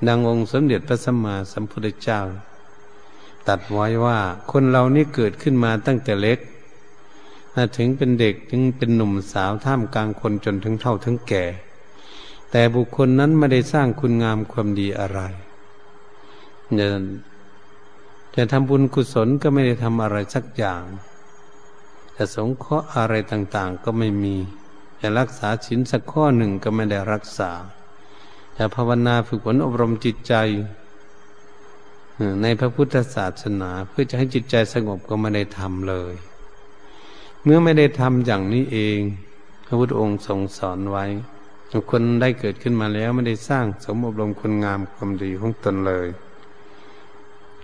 [0.06, 2.20] ดังองค์สมเด็จพระสัมมาสัมพุทธเจ้า
[3.48, 4.18] ตัดไว้ว่า
[4.50, 6.38] คนเรานี่เกิดขึ้นมาตั้งแต่เล็ก
[7.76, 11.44] ถึงเป็นเด็กถึงเป็นหนุ่มสาวท่ามกลางคนจนถึงเท่าถึงแก่
[12.50, 15.20] แต่บุคคลนั้นไม่ได้สร้างคุณงามความดีอะไร
[16.78, 16.88] จะ
[18.36, 20.82] จะทำบุญกุศลก็ไม่ได้ทำอะไรสักอย่าง
[22.16, 24.36] จะสงเคราะห์อะไรต่างๆ ก็ไม่มี
[25.00, 27.50] จะรักษาศีลสักข้อหนึ่งก็ไม่ได้รักษา
[28.56, 30.34] จะภาวนาฝึกฝนอบรมจิตใจ
[32.42, 36.14] ในพระพุทธศาสนา เพื่อจะให้จิตใจสงบก็ไม่ได้ทำเลย
[37.42, 38.98] เมื่อไม่ได้ทำอย่างนี้เอง
[39.66, 41.04] พระพุทธองค์ทรงสอนไว้
[41.90, 46.08] คนได้เกิดขึ้นมาแล้วไม่ได้สร้างสมอบรมคุณงามความดีของตนเลย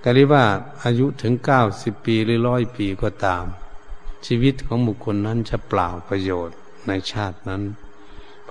[0.02, 0.44] ก็เรียกว่า
[0.84, 3.44] อายุถึงเก้าสิบปีหรือร้อยปีก็ตาม
[4.26, 7.62] ชีวิตของบุคคลนั้นจะเปล่าประโยชน์ในชาตินั้น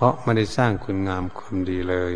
[0.02, 2.14] ราะไม่ได้สร้างคุณงามความดีเลย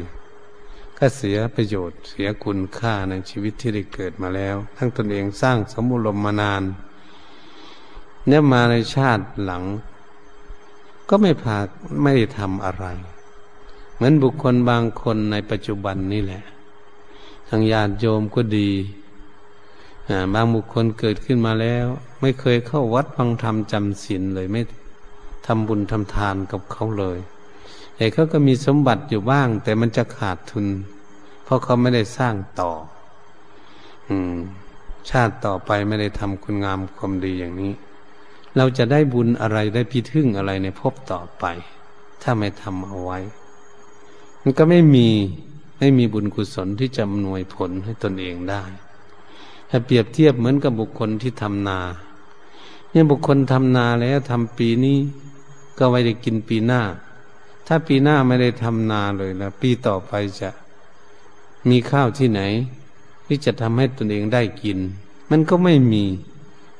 [0.97, 6.63] ก็เสียประโยชน์เสียคุณค่าในชีวิตที่ได้เกิดมาแล้ว ทั้งตนเองสร้างสมุลมมานาน
[8.27, 9.63] เนี่ยมาในชาติหลัง
[11.09, 11.57] ก็ไม่พา
[12.01, 12.85] ไม่ได้ทำอะไร
[13.95, 16.43] เหมือนบุคคลบางคนในปัจจุบันนี่แหละ
[17.49, 18.69] ทางญาติโยมก็ดี
[20.33, 21.85] บางบุคคลเกิดขึ้นมาแล้ว
[22.21, 24.61] ไม่เคยเข้าวัดฟังธรรมจำศีลเลยไม่
[25.45, 27.19] ทำบุญทำทานกับเขาเลย
[27.95, 30.65] แต่เขาก็มีสมบัติอยู่บ้าง แต่มันจะขาดทุน
[31.43, 32.71] เพราะเขาไม่ได้สร้างต่อ
[34.09, 34.35] อืม
[35.09, 37.73] ชาติต่อไปไม่ได้ทำคุณงามความดีอย่างนี้
[38.57, 41.45] เราจะได้บุญอะไรได้พิทึ่งอะไรในภพต่อไป
[42.21, 43.19] ถ้าไม่ทำเอาไว้
[44.41, 45.09] มันก็ไม่มี
[45.79, 48.63] ไม่มีบุญกุศลที่จะอำนวยผลให้ตนเองได้
[49.69, 51.79] ถ้าเปรียบเทียบเหมือนกับบุคคลที่ทำนา
[52.91, 54.97] เนี่ยบุคคลทำนาแล้วทำปีนี้
[55.77, 56.81] ก็ไว้ได้กินปีหน้า
[57.67, 60.49] ถ้าปีหน้าไม่ได้ทำนาเลยแล้วปีต่อไปจะ
[61.69, 62.41] มีข้าวที่ไหน
[63.27, 64.77] ที่จะทำให้ตนเองได้กิน
[65.29, 66.03] มันก็ไม่มี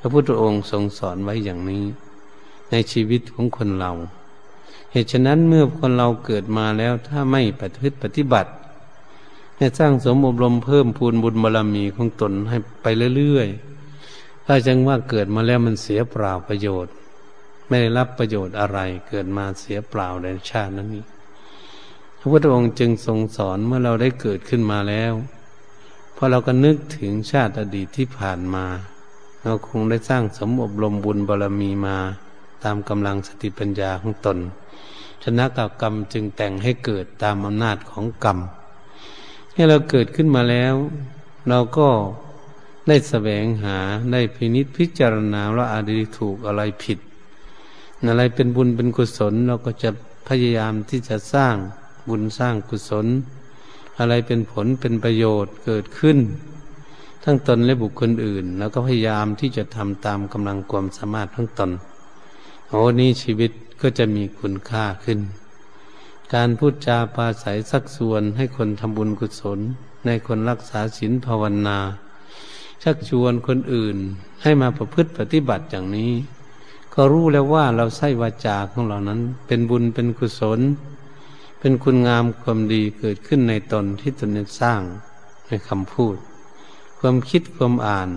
[0.00, 1.84] พระพุทธองค์ทรงสอนไว้อย่างนี้
[2.70, 3.92] ในชีวิตของคนเรา
[4.92, 8.50] เหตุฉะนั้นเมื่อคนเราเกิดมาแล้วถ้าไม่ปฏิบัติปฏิบัติ
[9.56, 16.94] ให้สร้างสมอบรมเพิ่มพูนบุญบารรมีของตนให้ไปเรื่อยๆถ้าจังว่าเกิดมาแล้วมันเสียเปล่าประโยชน์
[17.68, 21.04] ไม่ได้รับประโยชน์อะไรเกิดมาเสียเปล่าในชาตินั้นนี้
[22.18, 25.12] พระพุทธองค์จึงทรงสอนเมื่อเราได้เกิดขึ้นมาแล้ว
[26.16, 28.66] พอเราก็นึกถึงชาติอดีตที่ผ่านมา
[29.44, 31.98] เราคงได้สร้างสมอบรมบุญบารรมีมา
[32.64, 34.38] ตามกำลังสติปัญญาของตน
[35.22, 38.38] ชนะกับกรรมจึงแต่งให้เกิดตามอำนาจของกรรม
[39.54, 40.74] ให้เราเกิดขึ้นมาแล้ว
[41.48, 41.88] เราก็
[42.88, 43.78] ได้แสวงหา
[44.12, 46.98] ได้พินิษพิจารณาว่าอะไรถูกอะไรผิด
[48.04, 49.90] อะไรเป็นบุญเป็นกุศล เราก็จะ
[50.28, 51.54] พยายามที่จะสร้าง
[52.08, 53.06] บุญสร้างกุศล
[53.98, 56.18] อะไรเป็นผลเป็นประโยชน์เกิดขึ้น
[57.24, 61.70] ทั้งตนและบุคคลอื่น แล้วก็พยายามที่จะทำตามกำลังความสามารถทั้งตน
[62.68, 65.20] โอ้นี้ชีวิตก็จะมีคุณค่าขึ้น
[66.34, 69.58] การพูดจาปาศัยสักส่วนให้คนทำบุญกุศล
[70.06, 71.78] ในคนรักษาศีลภาวนา
[72.82, 73.96] ชักชวนคนอื่น
[74.42, 76.12] ให้มาประพฤติปฏิบัติอย่างนี้
[76.98, 80.60] ก็รู้แล้วว่าเราใส่วาจาของเรานั้น เป็นบุญเป็นกุศล
[81.60, 84.80] เป็นคุณงามความดีเกิดขึ้นในตนที่ตนได้สร้าง
[85.46, 86.16] ในคำพูด
[86.98, 88.10] ความคิดความอ่าน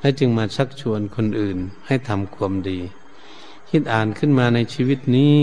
[0.00, 2.78] และจึงมาชักชวนคนอื่นให้ทำความดี
[3.70, 5.38] คิดอ่านขึ้นมาในชีวิตนี้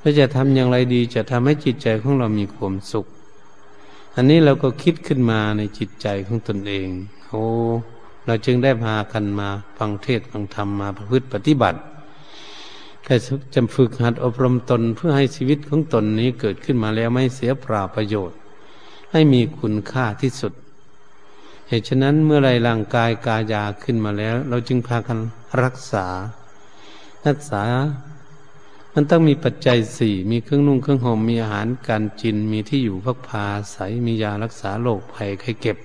[0.00, 3.06] ว่าจะทำอย่างไรดีจะทำให้จิตใจของเรามีความสุข
[4.14, 6.88] อันนี้เราก็คิดขึ้นมาในจิตใจของตนเอง
[7.28, 7.44] โอ้
[8.28, 11.78] เราจึงได้พากันมาฟังเทศฟังธรรมมาประพฤติปฏิบัติ
[13.04, 13.14] แค่
[13.54, 18.38] จำฝึกหัดอบรมตนเพื่อให้ชีวิตของตนนี้เกิดขึ้นมาแล้วไม่เสียเปล่าประโยชน์
[19.12, 20.52] ให้มีคุณค่าที่สุด
[21.68, 25.18] เหตุฉะนั้นเมื่อไรร่างกายกายาขึ้นมาแล้ว เราจึงพากัน
[25.62, 26.06] รักษา
[27.26, 27.62] รักษา
[28.94, 35.78] มันต้องมีปัจจัยสี่มีเครื่องนุ่งเครื่องห่มมีอาหารการกินมีที่อยู่พักพาใสมียารักษาโรคภัยไข้เก็บ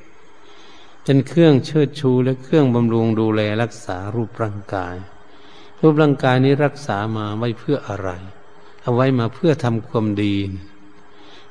[1.04, 4.96] เป็นเครื่องเชิดชูและเครื่องบำรุงดูแลรักษารูปร่างกาย
[5.82, 8.10] รูปร่างกายนี้รักษามาไว้เพื่ออะไร
[8.84, 10.36] เอาไว้มาเพื่อทำความดี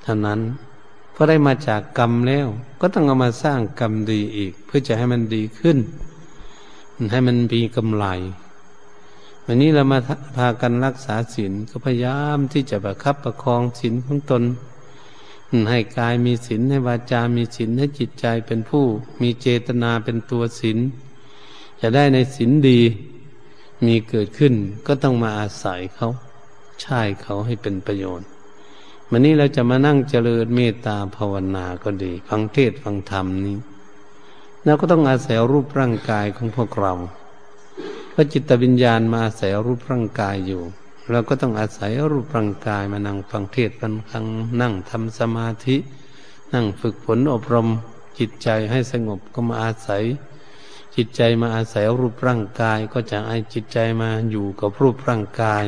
[0.02, 0.40] เท่านั้น
[1.12, 2.46] เพอได้มาจากกรรมแล้ว
[2.80, 5.78] ก็ต้องเอามาสร้างกรรมดีอีก เพื่อจะให้มันดีขึ้น
[7.12, 8.06] ให้มันมีกำไร
[9.46, 9.98] วันนี้เรามา
[10.36, 14.42] พากันรักษาศีลก็พยายามที่จะประคับประคองศีลของตน
[15.70, 18.84] ให้กายมีศีลให้วาจามีศีลให้จิตใจเป็นผู้
[19.22, 20.78] มีเจตนาเป็นตัวศีล
[21.80, 22.80] จะได้ในศีลดี
[23.86, 24.54] มีเกิดขึ้น
[24.86, 26.08] ก็ต้องมาอาศัยเขา
[26.82, 28.28] ใช่เขาให้เป็นประโยชน์
[29.10, 33.56] วันนี้เราจะมานั่งเจริญเมตตาภาวนาก็ดี ฟังเทศฟังธรรมนี้
[34.64, 36.92] เราก็ต้องอาศัยรูปร่างกายของพวกเรา
[38.14, 40.62] พราะจิตวิญญาณมาอาศัยรูปร่างกายอยู่
[41.10, 44.26] เราก็ต้องอาศัยรูปร่างกายมานั่งฟังเทศฟังครั้ง
[44.60, 45.76] นั่งทำสมาธิ
[46.54, 47.68] นั่งฝึกฝนอบรม
[48.18, 50.02] จิตใจให้สงบก็มาอาศัย
[50.96, 55.64] จิตใจมาอาศัยรูปร่างกายก็จะให้จิตใจมาอยู่กับรูปร่างกาย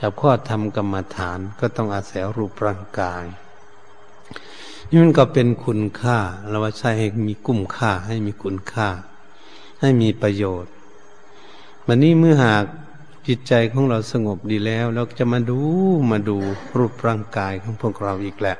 [0.00, 3.24] กับข้อธรรมกรรมฐานก็ต้องอาศัยรูปร่างกาย
[4.88, 8.88] นี่มันก็เป็นคุณค่าเราว่าใช้ให้มีกุ้มค่าให้มีคุณค่า
[9.80, 10.72] ให้มีประโยชน์
[11.86, 12.64] วันนี้เมื่อหาก
[13.28, 15.58] จิตใจของเราสงบดีแล้ว เราจะมาดู
[16.10, 16.36] มาดู
[16.78, 18.56] รูปร่างกายของพวกเราอีกแหละ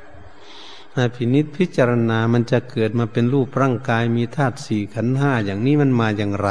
[0.95, 6.49] มาพินิษพิจารณามันจะเกิดมาเป็นรูปร่างกายมีธาตุสี่ขันห้าอย่างนี้มันมาอย่างไร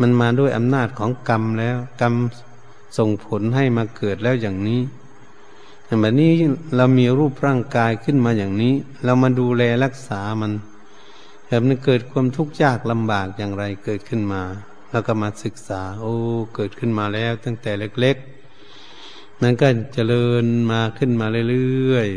[0.00, 2.14] มันมาด้วยอำนาจของกรรมแล้ว กรรม
[2.98, 4.80] ส่งผลให้มาเกิดแล้วอย่างนี้
[6.00, 6.32] แบบนี้
[6.76, 10.52] เรามีรูปร่างกายขึ้นมาอย่างนี้ เรามาดูแลรักษามัน
[11.46, 14.42] แบบนี้เกิดความทุกข์ยากลำบากอย่างไรเกิดขึ้นมา
[14.90, 16.14] แล้วก็มาศึกษา โอ้
[16.54, 18.16] เกิดขึ้นมาแล้วตั้งแต่เล็ก
[18.80, 22.08] ๆ นั้นก็เจริญมาขึ้นมาเรื่อย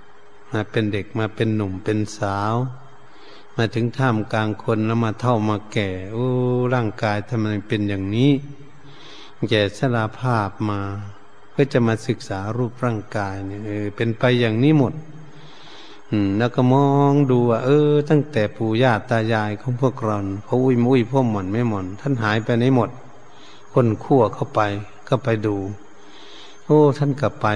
[0.00, 2.54] ๆมาเป็นเด็กมาเป็นหนุ่มเป็นสาว
[3.56, 6.26] มาถึงท่ามกลางคนแล้วมาเท่ามาแก่ โอ้
[6.74, 8.32] ร่างกายทำไมเป็นอย่างนี้
[9.50, 10.80] แก่สลาภาพมา
[11.50, 14.92] เพื่อจะมาศึกษารูปร่างกายเนี่ยเออเป็นไปอย่างนี้หมด
[16.38, 22.90] แล้วก็มองดูว่าเออ ตั้งแต่ปู่ย่าตายายของพวกเราพ่ออุ้ยมุ้ยพ่อหม่อนไม่หม่อน ท่านหายไปไหนหมด
[23.72, 24.60] คนขั้วเข้าไป
[25.08, 25.56] ก็ไปดู
[26.64, 27.46] โอ้ ท่านกลับไป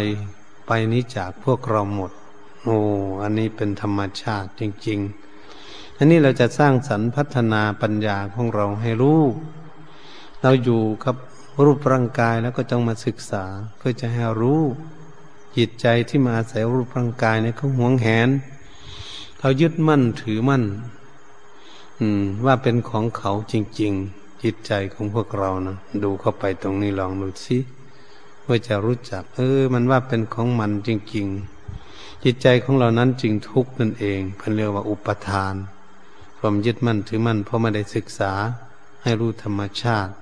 [0.67, 2.13] ไปนี้จากพวกเราหมด
[2.65, 2.77] โอ้
[3.23, 4.99] อันนี้เป็นธรรมชาติจริง
[5.49, 9.23] ๆ อันนี้เราจะสร้างสรรพัฒนาปัญญาของเราให้รู้
[10.43, 11.17] เราอยู่กับ
[11.65, 13.45] รูปร่างกายแล้วก็ต้องมาศึกษา
[13.77, 14.63] เพื่อจะให้รู้
[15.59, 18.29] จิตใจที่มาอาศัยรูปร่างกายเนี่ยเขาหวงแหน
[19.39, 20.65] เขายึดมั่นถือมั่น
[22.01, 27.59] อืม ว่าเป็นของเขาจริง ๆ จิตใจของพวกเรานะดูเข้าไปตรงนี้ลองดูสิ
[28.47, 31.27] ว่าจะรู้จัก เออ มันว่าเป็นของมันจริง
[31.75, 35.55] ๆ จิตใจของเรานั้นจึงทุกข์นั่นเองเพิ่นเรียกว่าอุปทาน
[36.39, 38.33] ความยึดมั่นถือมั่นเพราะไม่ได้ศึกษา
[39.03, 40.13] ให้รู้ธรรมชาติ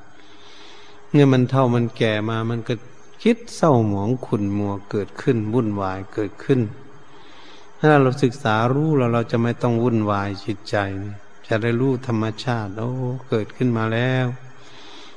[1.12, 2.75] เนี่ยมันเท่ามันแก่มามันก็
[3.22, 6.61] คิดเศร้าหมองขุ่นมัวเกิดขึ้นวุ่นวายเกิดขึ้น
[7.79, 10.76] ถ้าเราศึกษารู้เราเราจะไม่ต้องวุ่นวายจิตใจ
[11.46, 12.90] จะได้รู้ธรรมชาติ โอ้
[13.29, 14.26] เกิดขึ้นมาแล้ว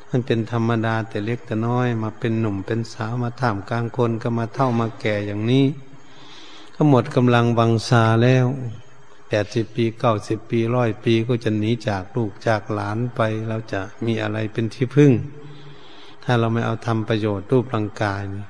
[0.09, 5.65] มันเป็นธรรมดาแต่เล็กแต่น้อย มาเป็นหนุ่มเป็นสาวมาท่ามกลางคนก็มาเท่ามาแก่อย่างนี้
[6.75, 8.45] ก็หมดกำลังวังชาแล้ว
[9.27, 15.11] แปดสิบปีเก้าสิบปีร้อยปีก็จะหนีจากลูกจากหลานไป เราจะมีอะไรเป็นที่พึ่ง
[16.31, 18.45] ถ้าเราไม่เอาทำประโยชน์รูปร่างกายนี่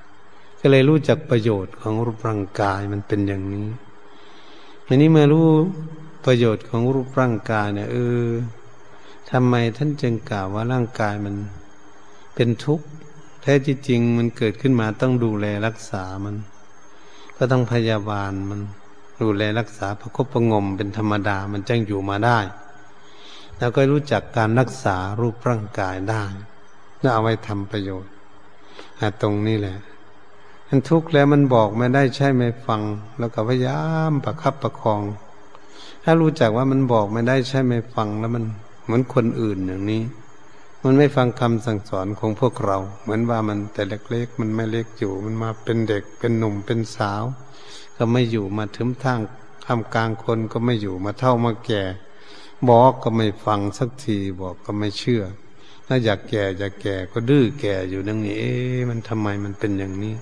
[0.59, 3.67] ก็เลยรู้จักประโยชน์ของรูปร่างกายมันเป็นอย่างนี้
[4.87, 5.47] อันนี้เมื่อรู้
[6.25, 8.27] ประโยชน์ของรูปร่างกายเนี่ยเออ
[9.31, 11.35] ทำไมท่านจึงกล่าวว่าร่างกายมัน
[12.35, 12.85] เป็นทุกข์
[13.43, 16.35] แท้จริงมันเกิดขึ้นมาต้องดูแลรักษามัน
[17.37, 18.59] ก็ต้องพยาบาลมัน
[19.21, 22.39] ดูแลรักษาประคบประงมเป็นธรรมดามันจึงอยู่มาได้
[23.57, 26.25] แล้วก็รู้จักการรักษารูปร่างกายได้
[27.01, 28.11] แล้วเอาไว้ทำประโยชน์
[29.21, 29.77] ตรงนี้แหละ
[30.67, 32.81] มันทุกข์แล้วมันบอกไม่ได้ใช่ไม่ฟัง
[33.19, 35.01] แล้วก็พยายามประคับประคอง
[36.03, 38.43] ถ้ารู้จักว่ามันบอกไม่ได้ใช่ไม่ฟังแล้วมัน
[38.83, 40.01] เหมือนคนอื่นอย่างนี้
[40.83, 47.23] มันไม่ฟังคำสั่งสอนของพวกเรา เหมือนว่ามันแต่เล็กๆมันไม่เล็กอยู่ มันมาเป็นเด็กเป็นหนุ่มเป็นสาว
[47.97, 49.19] ก็ไม่อยู่มาถึงทาง
[49.65, 51.83] ทำกลางคนก็ไม่อยู่มาเท่ามาแก่
[52.69, 55.23] บอกก็ไม่ฟังสักทีบอกก็ไม่เชื่อ
[55.91, 60.13] ถ้าอยากแก่อยากแก่ก็ดื้อแก่อยู่ดังนี้ เอ๊ะมันทำไมมันเป็นอย่างนี้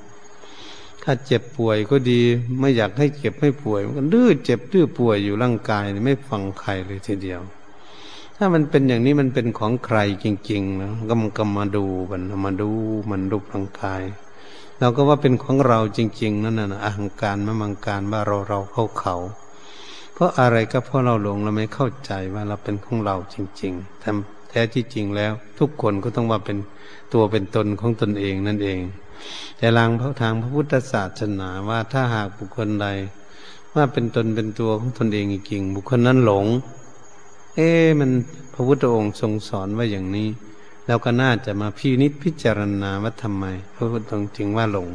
[1.03, 2.21] ถ้าเจ็บป่วยก็ดี
[2.60, 7.41] ไม่อยากให้เจ็บไม่ป่วย มันก็ดื้อเจ็บดื้อป่วยอยู่ร่างกายไม่ฟังใครเลยทีเดียว
[8.38, 12.69] ถ้ามันเป็นอย่างนี้มันเป็นของใครจริงๆนะก็มันก็มาดูมันมาดู
[13.10, 14.01] มันรูปร่างกาย
[14.80, 19.15] เราก็ว่าเป็นของเราจริง ๆ นั่นน่ะอหังการมมังการว่าเราเราเข้าเขา
[20.13, 26.58] เพราะอะไรก็เพราะเราหลงเราไม่เข้าใจว่าเราเป็นของเราจริง ๆทำ แท้ที่จริงแล้ว ทุกคนก็ต้องว่าเป็น
[27.14, 28.80] ตัวเป็นตนของตนเองนั่นเอง
[29.58, 32.88] แต่ลางพระทางพระพุทธศาสนาว่าถ้าหากบุคคลใด
[33.76, 36.46] ว่าเป็นตนเป็นตัวของตนเองจริงบุคคลนั้นหลง
[37.56, 38.12] เอ๊มัน
[38.54, 40.28] พระพุทธองค์ทรงสอนว่าอย่างนี้
[40.86, 44.90] แล้วก็น่าจะมาพินิจพิจารณาว่าทำไม พระพุทธองค์จึงว่าหลง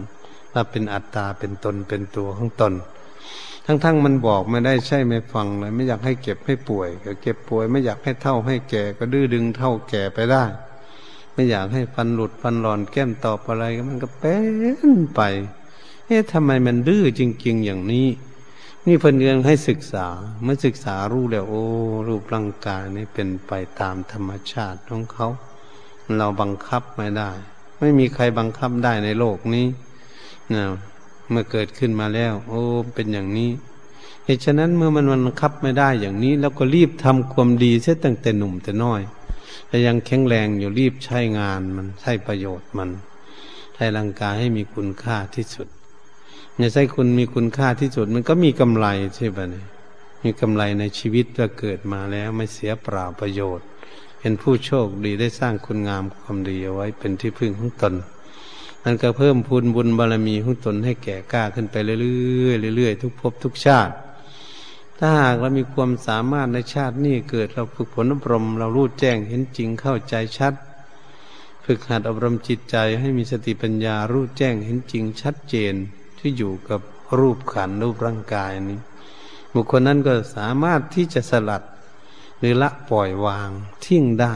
[0.53, 2.73] ว่าเป็นอัตตาเป็นตนเป็นตัวของตน
[3.66, 10.44] ทั้งๆงมันบอกไม่ได้ใช่ไม่ฟังเลย ไม่อยากให้เก็บให้ป่วย ก็เก็บป่วย ไม่อยากให้เท่าให้แก่ ก็ดื้อดึงเท่าแก่ไปได้
[11.35, 14.37] ไม่อยากให้ฟันหลุดฟันหลอนแก้มตอบอะไรก็มันก็เป็
[14.88, 15.20] นไป
[16.07, 18.09] เอ๊ะทำไมมันดื้อจริง ๆ อย่างนี้
[18.87, 20.06] นี่เพิ่นเรียนให้ศึกษา
[20.42, 21.65] เมื่อศึกษารู้แล้วโอ้
[22.08, 25.29] รูปร่างกายนี่เป็นไปตามธรรมชาติของเขา
[26.19, 27.31] เราบังคับไม่ได้
[27.79, 29.67] ไม่มีใครบังคับได้ในโลกนี้
[30.54, 30.65] นะ
[31.33, 32.62] เมื่อเกิดขึ้นมาแล้ว โอ้
[32.94, 33.50] เป็นอย่างนี้
[34.24, 39.02] เหตุฉะนั้นเมื่อมันมันคับไม่ได้อย่างนี้ แล้วก็รีบทำความดีเสียตั้งแต่หนุ่มแต่น้อย
[39.68, 42.90] แต่ยังแข็งแรงอยู่รีบใช้งานมันใช้ประโยชน์มัน
[43.74, 45.68] ใช้ร่างกายให้มีคุณค่าที่สุด
[46.58, 49.66] อย่าใช้คุณมีคุณค่าที่สุด มันก็มีกำไรใช่ไหมเนี่ย
[50.24, 53.66] มีกำไรในชีวิตว่าเกิดมาแล้วไม่เสียเปล่าประโยชน์
[54.20, 57.94] เป็นผู้โชคดีได้สร้างคุณงามความดีเอาไว้เป็นที่พึ่งของตน
[58.85, 61.96] มันก็เพิ่มพูนบุญบารมีของตนให้แก่กล้าขึ้นไปเรื่
[62.68, 63.94] อยๆเรื่อยๆทุกภพทุกชาติ
[64.98, 70.54] ถ้าหากเรามีความสามารถในชาตินี้เกิดเราฝึกฝนอบรม เรารู้แจ้งเห็นจริงเข้าใจชัด
[71.64, 75.74] ฝึกหัดอบรมจิตใจให้มีสติปัญญารู้แจ้งเห็นจริงชัดเจน
[76.18, 76.80] ที่อยู่กับ
[77.18, 78.80] รูปขันรูปร่างกายนี้
[79.54, 81.62] บุคคลนั้นก็สามารถที่จะสลัด
[82.38, 83.50] หรือละปล่อยวาง
[83.85, 84.35] ทิ้งได้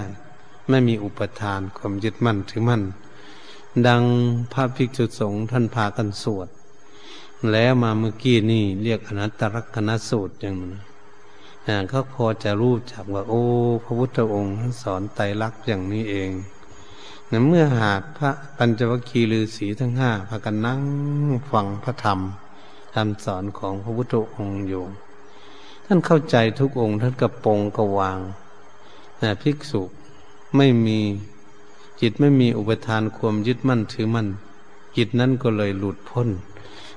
[0.69, 2.83] ไม่มีอุปทานความยึดมั่นถือมั่น
[3.85, 4.03] ดัง
[4.53, 6.49] พระภิกษุสงฆ์ท่านพากันสวด
[7.53, 13.43] แล้วมาเมื่อกี้นี่เรียกอนัตตลกนสูตรอย่างนั้นเขาพอจะรู้จักว่า โอ้
[13.85, 16.31] พระพุทธองค์ท่านสอนไตรลักษณ์อย่างนี้เอง
[17.49, 20.81] เมื่อหากพระปัญจวัคคีย์ฤาษีทั้งห้าพากันนั่ง
[21.51, 22.19] ฟังพระธรรม
[22.95, 24.85] คำสอนของพระพุทธองค์อยู่
[25.87, 28.19] ท่านเข้าใจทุกองค์ท่านกระปงกระวาง
[29.19, 29.83] แต่ภิกษุ
[30.57, 31.01] ไม่มี
[32.01, 34.29] จิตไม่มีอุปทานความยึดมั่นถือมั่น
[34.97, 36.29] จิตนั้นก็เลยหลุดพ้น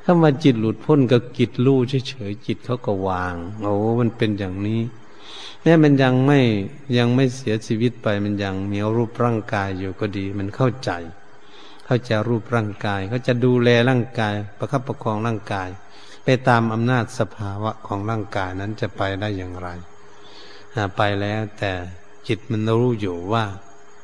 [0.03, 1.77] ถ้ามาจิตหลุดพ้นกับจิตรู้
[2.09, 4.81] เฉยๆจิตเขาก็วางโอ้มันเป็นอย่างนี้
[5.61, 6.39] แม้มันยังไม่
[6.97, 10.91] ยังไม่เสียชีวิตไปมันยังมีรูปร่างกายอยู่ก็ดี มันเข้าใจ
[11.85, 15.69] เข้าใจรูปร่างกายเขาจะดูแลร่างกาย ประคับประคองร่างกาย
[16.23, 19.67] ไปตามอำนาจสภาวะของร่างกายนั้นจะไปได้อย่างไร
[20.97, 21.71] ไปแล้วแต่
[22.27, 23.45] จิตมันรู้อยู่ว่า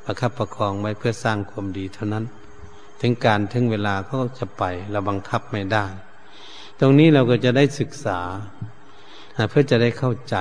[0.06, 2.26] ประคับประคองไว้เพื่อสร้างความดีเท่านั้น
[3.02, 5.86] ถึงการถึงเวลาเขาจะไปเราบังคับไม่ได้
[6.80, 8.20] ตรงนี้เราก็จะได้ศึกษา
[9.50, 10.36] เพื่อจะได้เข้าใจ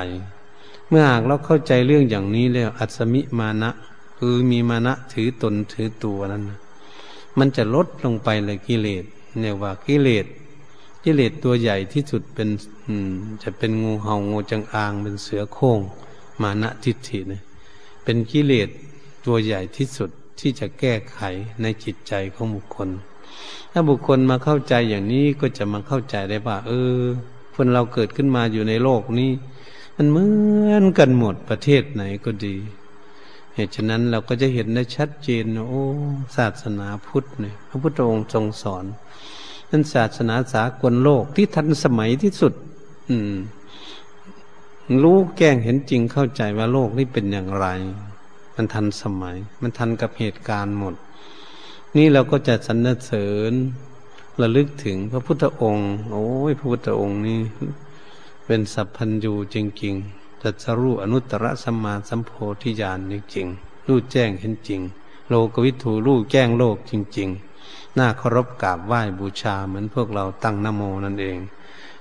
[0.88, 3.70] เมื่อหากเราเข้าใจเรื่องอย่างนี้แล้ว อัศมิมานะ
[4.18, 6.42] คือมีมานะถือตนถือตัวนั้น
[7.38, 9.04] มันจะลดลงไปเลยกิเลส
[9.40, 10.26] เนี่ยว่ากิเลส
[11.04, 12.48] กิเลสตัวใหญ่ที่สุดเป็น
[13.42, 15.80] จะเป็นงูเห่างูจังอาง เป็นเสือโคร่ง
[16.42, 17.42] มานะทิฏฐิเนี่ย
[18.04, 18.68] เป็นกิเลส
[19.26, 20.10] ตัวใหญ่ที่สุด
[20.40, 21.20] ที่จะแก้ไข
[21.62, 22.88] ในจิตใจของบุคคล
[23.72, 27.00] ถ้าบุคคลมาเข้าใจอย่างนี้ก็จะมาเข้าใจได้ว่า เออ
[27.54, 29.30] คนเราเกิดขึ้นมาอยู่ในโลกนี้
[29.96, 30.26] มันเหมื
[30.70, 32.56] อนกันหมดประเทศไหนก็ดี
[33.54, 35.82] เหตุฉะนั้นเราก็จะเห็นได้ชัดเจนโอ้
[36.36, 38.84] ศาสนาพุทธเนี่ยพระพุทธองค์ทรงสอน
[39.70, 42.52] นั่นศาสนาสากลโลกที่ทันสมัยที่สุด
[43.08, 43.34] อืม
[45.02, 47.66] รู้แก้งเห็นจริงเข้าใจว่าโลกนี้เป็นอย่างไร
[48.56, 50.94] มันทันสมัย มันทันกับเหตุการณ์หมด
[51.96, 53.52] นี่เราก็จะสรรเสริญ
[54.40, 57.40] ระลึกถึงพระพุทธองค์ โอ้ยพระพุทธองค์นี่
[58.46, 62.30] เป็นสัพพัญญูจริงๆจะจะรู้อนุตตรสัมมาสัมโพ
[62.62, 64.80] ธิญาณจริงๆรู้แจ้งเห็นจริง
[65.28, 67.28] โลกวิถูรู้แจ้งโลกจริง
[67.64, 71.38] ๆ น่าเคารพกราบไหว้บูชาเหมือนพวกเราตั้งนโมนั่นเอง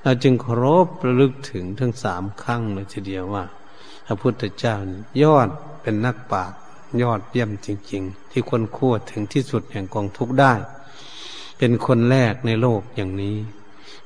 [0.03, 3.43] เราจึงเคารพระลึกถึงทั้งสามครั้งเลยทีเดียวว่า
[4.05, 4.75] พระพุทธเจ้า
[5.21, 5.49] ยอด
[5.83, 6.59] เป็นนักปราชญ์
[7.01, 10.53] ยอดเยี่ยมจริง ๆ ที่คนขั้วถึงที่สุดแห่งกองทุกได้
[11.57, 13.37] เป็นคนแรกในโลกอย่างนี้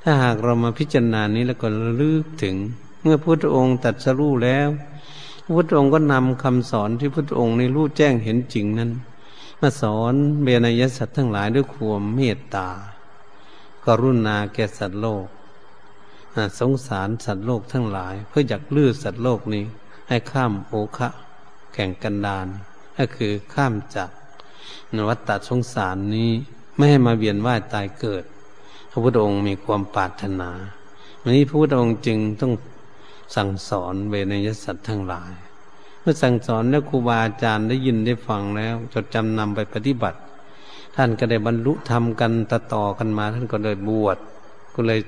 [0.02, 2.56] ถ้าหากเรามาพิจารณานี้แล้วก็ระลึกถึง
[3.02, 4.70] เมื่อพุทธองค์ตัดสรู้แล้ว
[5.56, 8.92] พุทธองค์ก็นำคำสอนที่พุทธองค์ในรู้แจ้งเห็นจริงนั้น
[9.62, 10.14] มาสอน
[10.44, 12.70] เบญยสัตว์ทั้งหลายด้วยความเมตตา
[13.86, 15.26] กรุณาแก่สัตว์โลก
[16.60, 19.64] สงสารสัตว์โลกทั้งหลาย เพื่ออยากลื้อสัตว์โลกนี้
[20.10, 21.10] ให้ข้ามโอคะ
[21.80, 22.48] แข่งกันดาน
[22.98, 24.10] ก็คือข้ามจาก
[24.96, 26.32] นวัตตสงสารนี้
[26.76, 28.24] ไม่ให้มาเวียนว่ายตายเกิด
[28.92, 30.50] พระพุทธองค์มีความปรารถนา
[31.22, 32.54] วันนี้พระพุทธองค์จึงต้อง
[33.36, 35.32] สั่งสอนเวนยสัตว์ทั้งหลาย
[36.02, 40.20] เมื่อสั่งสอนแล้วครูบาอาจารย์ได้ยินได้ฟังแล้ว จดจำนำไปปฏิบัติ
[40.96, 44.18] ท่านก็ได้บรรลุธรรมกันต่อต่อกันมา ท่านก็เลยบวช
[44.76, 45.00] ก็เลย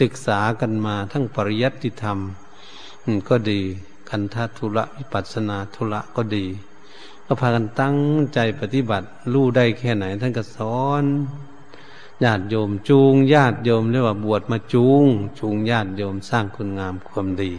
[0.00, 2.18] ศึกษากันมาทั้งปริยัติธรรม
[3.28, 3.62] ก็ดี
[4.10, 6.46] คันธทุระวิปัสนาทุระก็ดี
[7.26, 7.96] ก็พากันตั้ง
[8.34, 11.04] ใจปฏิบัติรู้ได้แค่ไหน ท่านก็สอน
[12.24, 15.04] ญาติโยมจูงญาติโยมเรียกว่าบวชมาจูง
[15.38, 17.52] จูงญาติโยมสร้างคุณงามความดี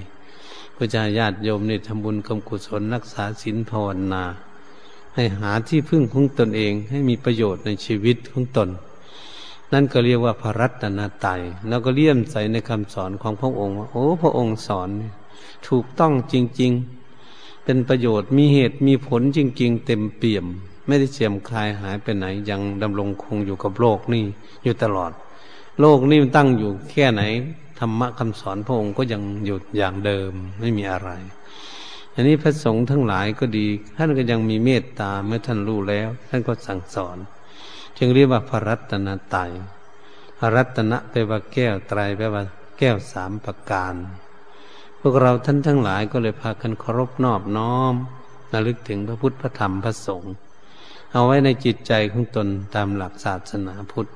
[0.73, 4.23] เพื่อจะญาติโยมนี่ทำบุญกรรมกุศลรักษาศีลภาวนา
[5.15, 8.69] ให้หาที่พึ่งของตนเองให้มีประโยชน์ในชีวิตของตน
[9.73, 14.89] นั่นก็เรียกว่าพระรัตนตรัยแล้วก็เลี่ยมใสในคำสอนของพระองค์ว่าโอ้พระองค์สอน
[15.67, 16.71] ถูกต้องจริง
[17.19, 20.45] ๆ เป็นประโยชน์มีเหตุมีผลจริง ๆ เต็มเปี่ยม
[20.87, 24.23] ไม่ได้เจียมคลายหายไปไหน ยังดำรงคงอยู่กับโลกนี่
[24.63, 25.11] อยู่ตลอด
[25.81, 27.21] โลกนี่มันตั้งอยู่แค่ไหน
[27.79, 31.09] ธรรมะคำสอนพระองค์ก็ยังอยู่อย่างเดิมไม่มีอะไร
[32.13, 33.67] อันนี้พระสงฆ์ทั้งหลายก็ดี
[33.97, 37.17] ท่านก็ยังมีเมตตาเมื่อท่านรู้แล้ว ท่านก็สั่งสอน
[37.97, 39.51] จึงเรียกว่าพระรัตนตรัย
[40.39, 42.43] พระรัตนะแปลว่าแก้วไตรแปลว่า
[42.77, 43.93] แก้วสามประการ
[45.07, 47.93] วกเราท่านทั้งหลายก็เลยพากันเคารพนอบน้อม
[48.53, 50.33] ระลึกถึงพระพุทธพระธรรมพระสงฆ์
[51.13, 54.09] เอาไว้ในจิตใจของตนตามหลักศาสนาพุทธ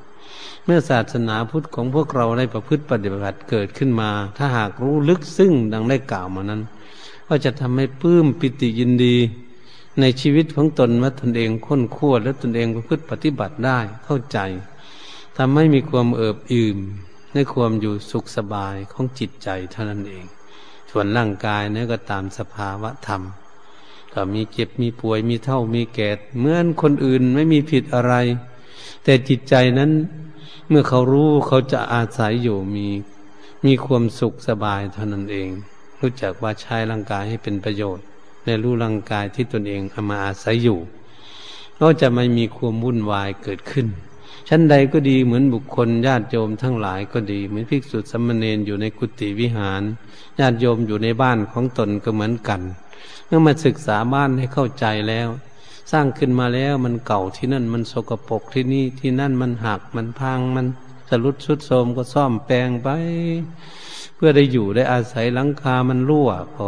[0.65, 6.61] เมื่อศาสนาพุทธของพวกเราได้ประพฤติปฏิบัติเกิดขึ้นมา ถ้าหากรู้ลึกซึ้งดังได้กล่าวมานั้น
[7.27, 9.15] ก็จะทำให้ปลื้มปิติยินดี
[9.99, 14.39] ในชีวิตของตนว่าตนเองค้นคั่วและตนเองประพฤติปฏิบัติได้เข้าใจ
[15.37, 16.77] ทำให้มีความเอิบอิ่ม
[17.33, 20.25] ในความอยู่สุขสบายของจิตใจเท่านั้นเอง
[20.91, 23.21] ส่วนร่างกายเนี่ยก็ตามสภาวะธรรม
[24.13, 28.13] ก็มีเจ็บมีป่วยมีเท่ามีแก่เหมือนคนอื่นไม่มีผิดอะไร
[29.03, 29.91] แต่จิตใจนั้น
[30.69, 32.87] เมื่อเขารู้เขาจะอาศัยอยู่มี
[33.65, 35.49] มีความสุขสบายเท่านั้นเอง
[35.99, 38.05] รู้จักว่าใช้ร่างกายให้เป็นประโยชน์
[38.45, 40.79] ในรู้ร่างกายที่ตนเองเอามาอาศัยอยู่
[41.79, 43.87] ก็จะไม่มีความวุ่นวายเกิดขึ้น
[44.49, 49.81] ชั้นใดก็ดีเหมือนบุคคลญาติโยมทั้งหลายก็ดี เหมือนภิกษุสมณเณรอยู่ในกุฏิวิหาร
[50.39, 52.61] ญาติโยมอยู่ในบ้านของตนก็เหมือนกัน
[53.25, 55.29] เมื่อมาศึกษาบ้านให้เข้าใจแล้ว
[55.91, 60.67] สร้างขึ้นมาแล้วมันเก่าที่นั่นมันสกปรกที่นี่ที่นั่นมันหักมันพังมัน
[61.09, 62.89] สรุดสุดโทมก็ซ่อมแปลงไป
[64.15, 66.67] เพื่อได้อยู่ได้อาศัยหลังคามันรั่วก็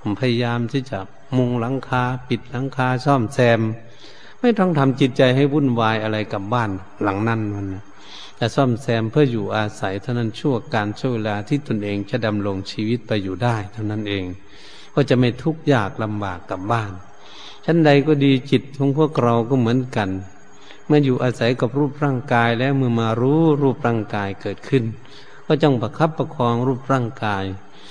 [0.00, 0.98] ผมพยายามที่จะ
[1.36, 3.60] มุงหลังคา ปิดหลังคาซ่อมแซม
[4.44, 6.70] ไม่ต้องทำจิตใจให้วุ่นวายอะไรกับบ้าน
[7.02, 7.84] หลังนั้นมันนะ
[8.36, 14.24] แต่ซ่อมแซมเพื่ออยู่อาศัยเท่านั้นชั่วการชั่วเวลาที่ตนเองจะดำรงชีวิตไปอยู่ได้เท่านั้นเอง
[14.94, 16.92] ก็จะไม่ทุกข์ยากลำบากกับบ้าน
[17.64, 20.10] ชั้นใดก็ดีจิตของพวกเราก็เหมือนกัน
[20.86, 24.84] เมื่ออยู่อาศัยกับรูปร่างกายแล้วเมื่อมารู้รูปร่างกายเกิดขึ้น
[25.46, 27.44] ก็จงประคับประคองรูปร่างกาย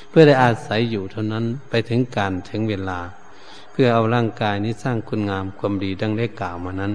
[0.10, 2.99] เพื่อได้อาศัยอยู่เท่านั้นไปถึงการถึงเวลา
[3.84, 6.94] พื่อเอาร่างกายนี้สร้างคุณงามความดีดังได้กล่าวมานั้น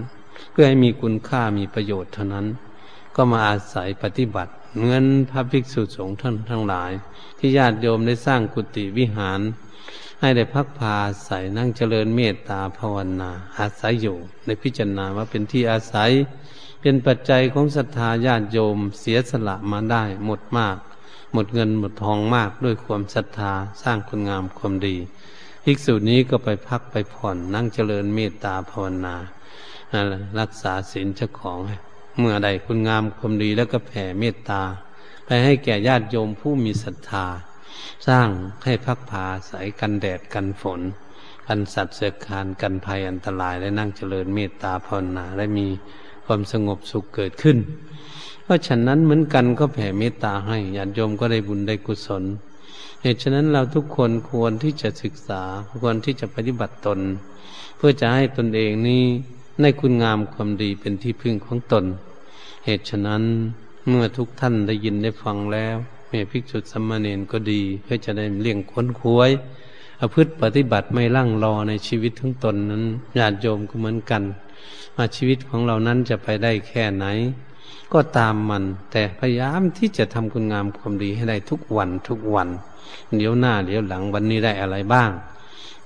[0.50, 2.46] เพื่อให้มีคุณค่ามีประโยชน์เท่านั้น
[3.16, 6.92] ก็มาอาศัยปฏิบัติเหมือนพระภิกษุสงฆ์ท่านทั้งหลาย
[7.38, 9.40] ที่ญาติโยมได้สร้างกุฏิวิหาร
[10.20, 14.16] ให้ได้พักพาใส่นั่งเจริญเมตตาภาวนา อาศัยอยู่
[14.46, 16.10] ในพิจารณาว่าเป็นที่อาศัย
[16.80, 20.76] เป็นปัจจัยของศรัทธาญาติโยมเสียสละมาได้หมดมาก
[21.32, 24.96] หมดเงินหมดทองมากด้วยความศรัทธาสร้างคุณงามความดี
[25.68, 29.16] ภิกษุนี้ก็ไปพักไปผ่อน นั่งเจริญเมตตาภาวนา
[30.40, 31.58] รักษาศีลเจ้าของ
[32.18, 34.62] เมื่อใดคุณงามความดีแล้วก็แผ่เมตตา
[35.26, 37.26] ไปให้แก่ญาติโยมผู้มีศรัทธา
[38.08, 38.28] สร้าง
[38.64, 40.80] ให้พักผาสายกันแดดกันฝน
[41.46, 45.66] กันสัตว์เสือคานกันภัยอันตรายและนั่งเจริญเมตตาภาวนาและมี
[46.26, 47.58] ความสงบสุขเกิดขึ้น
[48.42, 52.24] เพราะฉะนั้นเหมือนกันก็แผ่เมตตาให้ญาติโยมก็ได้บุญได้กุศล
[53.02, 55.42] เหตุฉะนั้นเราทุกคนควรที่จะศึกษา
[55.80, 57.00] ควรที่จะปฏิบัติตน
[57.76, 59.04] เพื่อจะให้ตนเองนี้
[59.60, 61.84] ในคุณงามความดีเป็นที่พึ่งของตน
[62.64, 63.22] เหตุฉะนั้น
[63.88, 65.76] เมื่อทุกท่านได้ยินได้ฟังแล้ว
[66.08, 69.30] แม่ภิกษุสัมมาเนนก็ดีเพื่อจะได้เลี่ยงค้นควย
[70.00, 72.84] อพฤติปฏิบัติไม่ลั่งรอในชีวิตทั้งตนนั้น
[73.18, 74.22] ญาติโยมก็เหมือนกัน
[74.96, 77.06] มาชีวิตของเรานั้นจะไปได้แค่ไหน
[77.92, 82.48] ก็ตามมัน แต่พยายามที่จะทำคุณงามความดีให้ได้ทุกวันทุกวัน
[83.16, 85.10] เดี๋ยวหน้าเดี๋ยวหลังวันนี้ได้อะไรบ้าง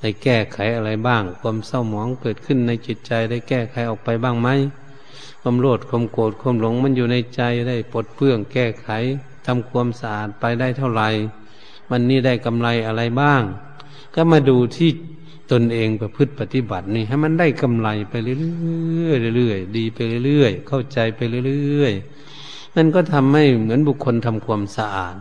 [0.01, 4.49] ได้แก้ไขอะไรบ้าง ความเศร้าหมองเกิดขึ้นในจิตใจได้แก้ไขออกไปบ้างไหม
[5.41, 8.89] ความโลดความโกรธความหลงมันอยู่ในใจได้ปลดเปลื้องแก้ไข
[9.47, 11.09] ทำความสะอาดไปได้เท่าไหร่
[11.91, 13.43] วันนี้ได้กำไรอะไรบ้าง
[14.15, 14.91] ก็มาดูที่
[15.53, 25.17] ตนเองประพฤติปฏิบัตินี่ให้มันได้กำไรไปเรื่อยๆเรื่อยๆดีไปเรื่อยๆเข้าใจไปเรื่อยๆมันก็ทำให้เหมือนบุคคลทำความสะอาด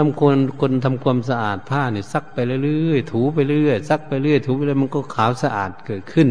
[0.00, 6.28] ทำคนคนทำความสะอาดผ้าเนี่ยซักไปเรื่อยๆถูไปเรื่อยซักไปเรื่อยถูไปเรื่อยมันก็ขาวสะอาดเกิดขึ้น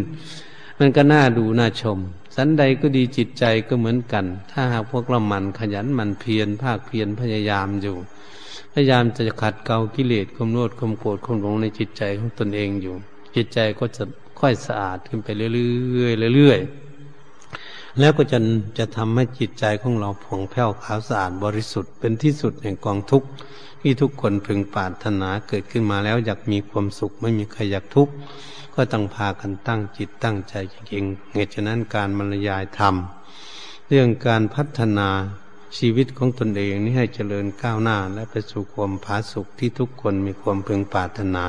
[0.80, 2.00] มันก็น่าดูน่าชม
[2.36, 7.96] สันใดก็ดีจิตใจก็เหมือนกัน ถ้าหากพวกเรามันขยันมันเพียรภาคเพียรพยายามอยู่
[8.74, 12.96] พยายามจะขัดเกลากิเลสความโลภความโกรธความหลงในจิตใจของตนเองอยู่
[13.36, 14.04] จิตใจก็จะ
[14.40, 16.87] ค่อยสะอาดขึ้นไปเรื่อยๆเรื่อยๆ
[18.00, 18.40] แล้วก็จะ
[18.78, 23.28] จะทำให้จิตใจของเราผ่องแผ้วขาวสะอาดบริสุทธิ์เป็นที่สุดแห่งกองทุกข์
[23.82, 28.14] ที่ทุกคนพึงปรารถนาเกิดขึ้นมาแล้วอยากมีความสุขไม่มีใครอยากทุกข์
[28.76, 32.96] ก็ต้องพากันตั้งจิตตั้งใจจริงๆเหตุฉะนั้นการบรรยายธรรม
[33.88, 35.10] เรื่องการพัฒนา
[35.78, 41.46] ชีวิตของตนเองนี่ให้เจริญก้าวหน้าและไปสู่ความผาสุขที่ทุกคนมีความพึงปรารถนา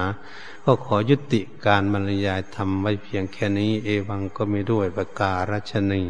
[0.64, 6.02] ก็ขอยุติการบรรยายธรรมไว้เพียงแค่นี้ เอวังก็ไม่ด้วยประการชนี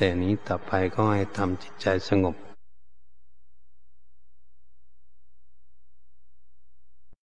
[0.00, 2.47] แต่นี้ต่อไปก็ให้ทำจิตใจสงบ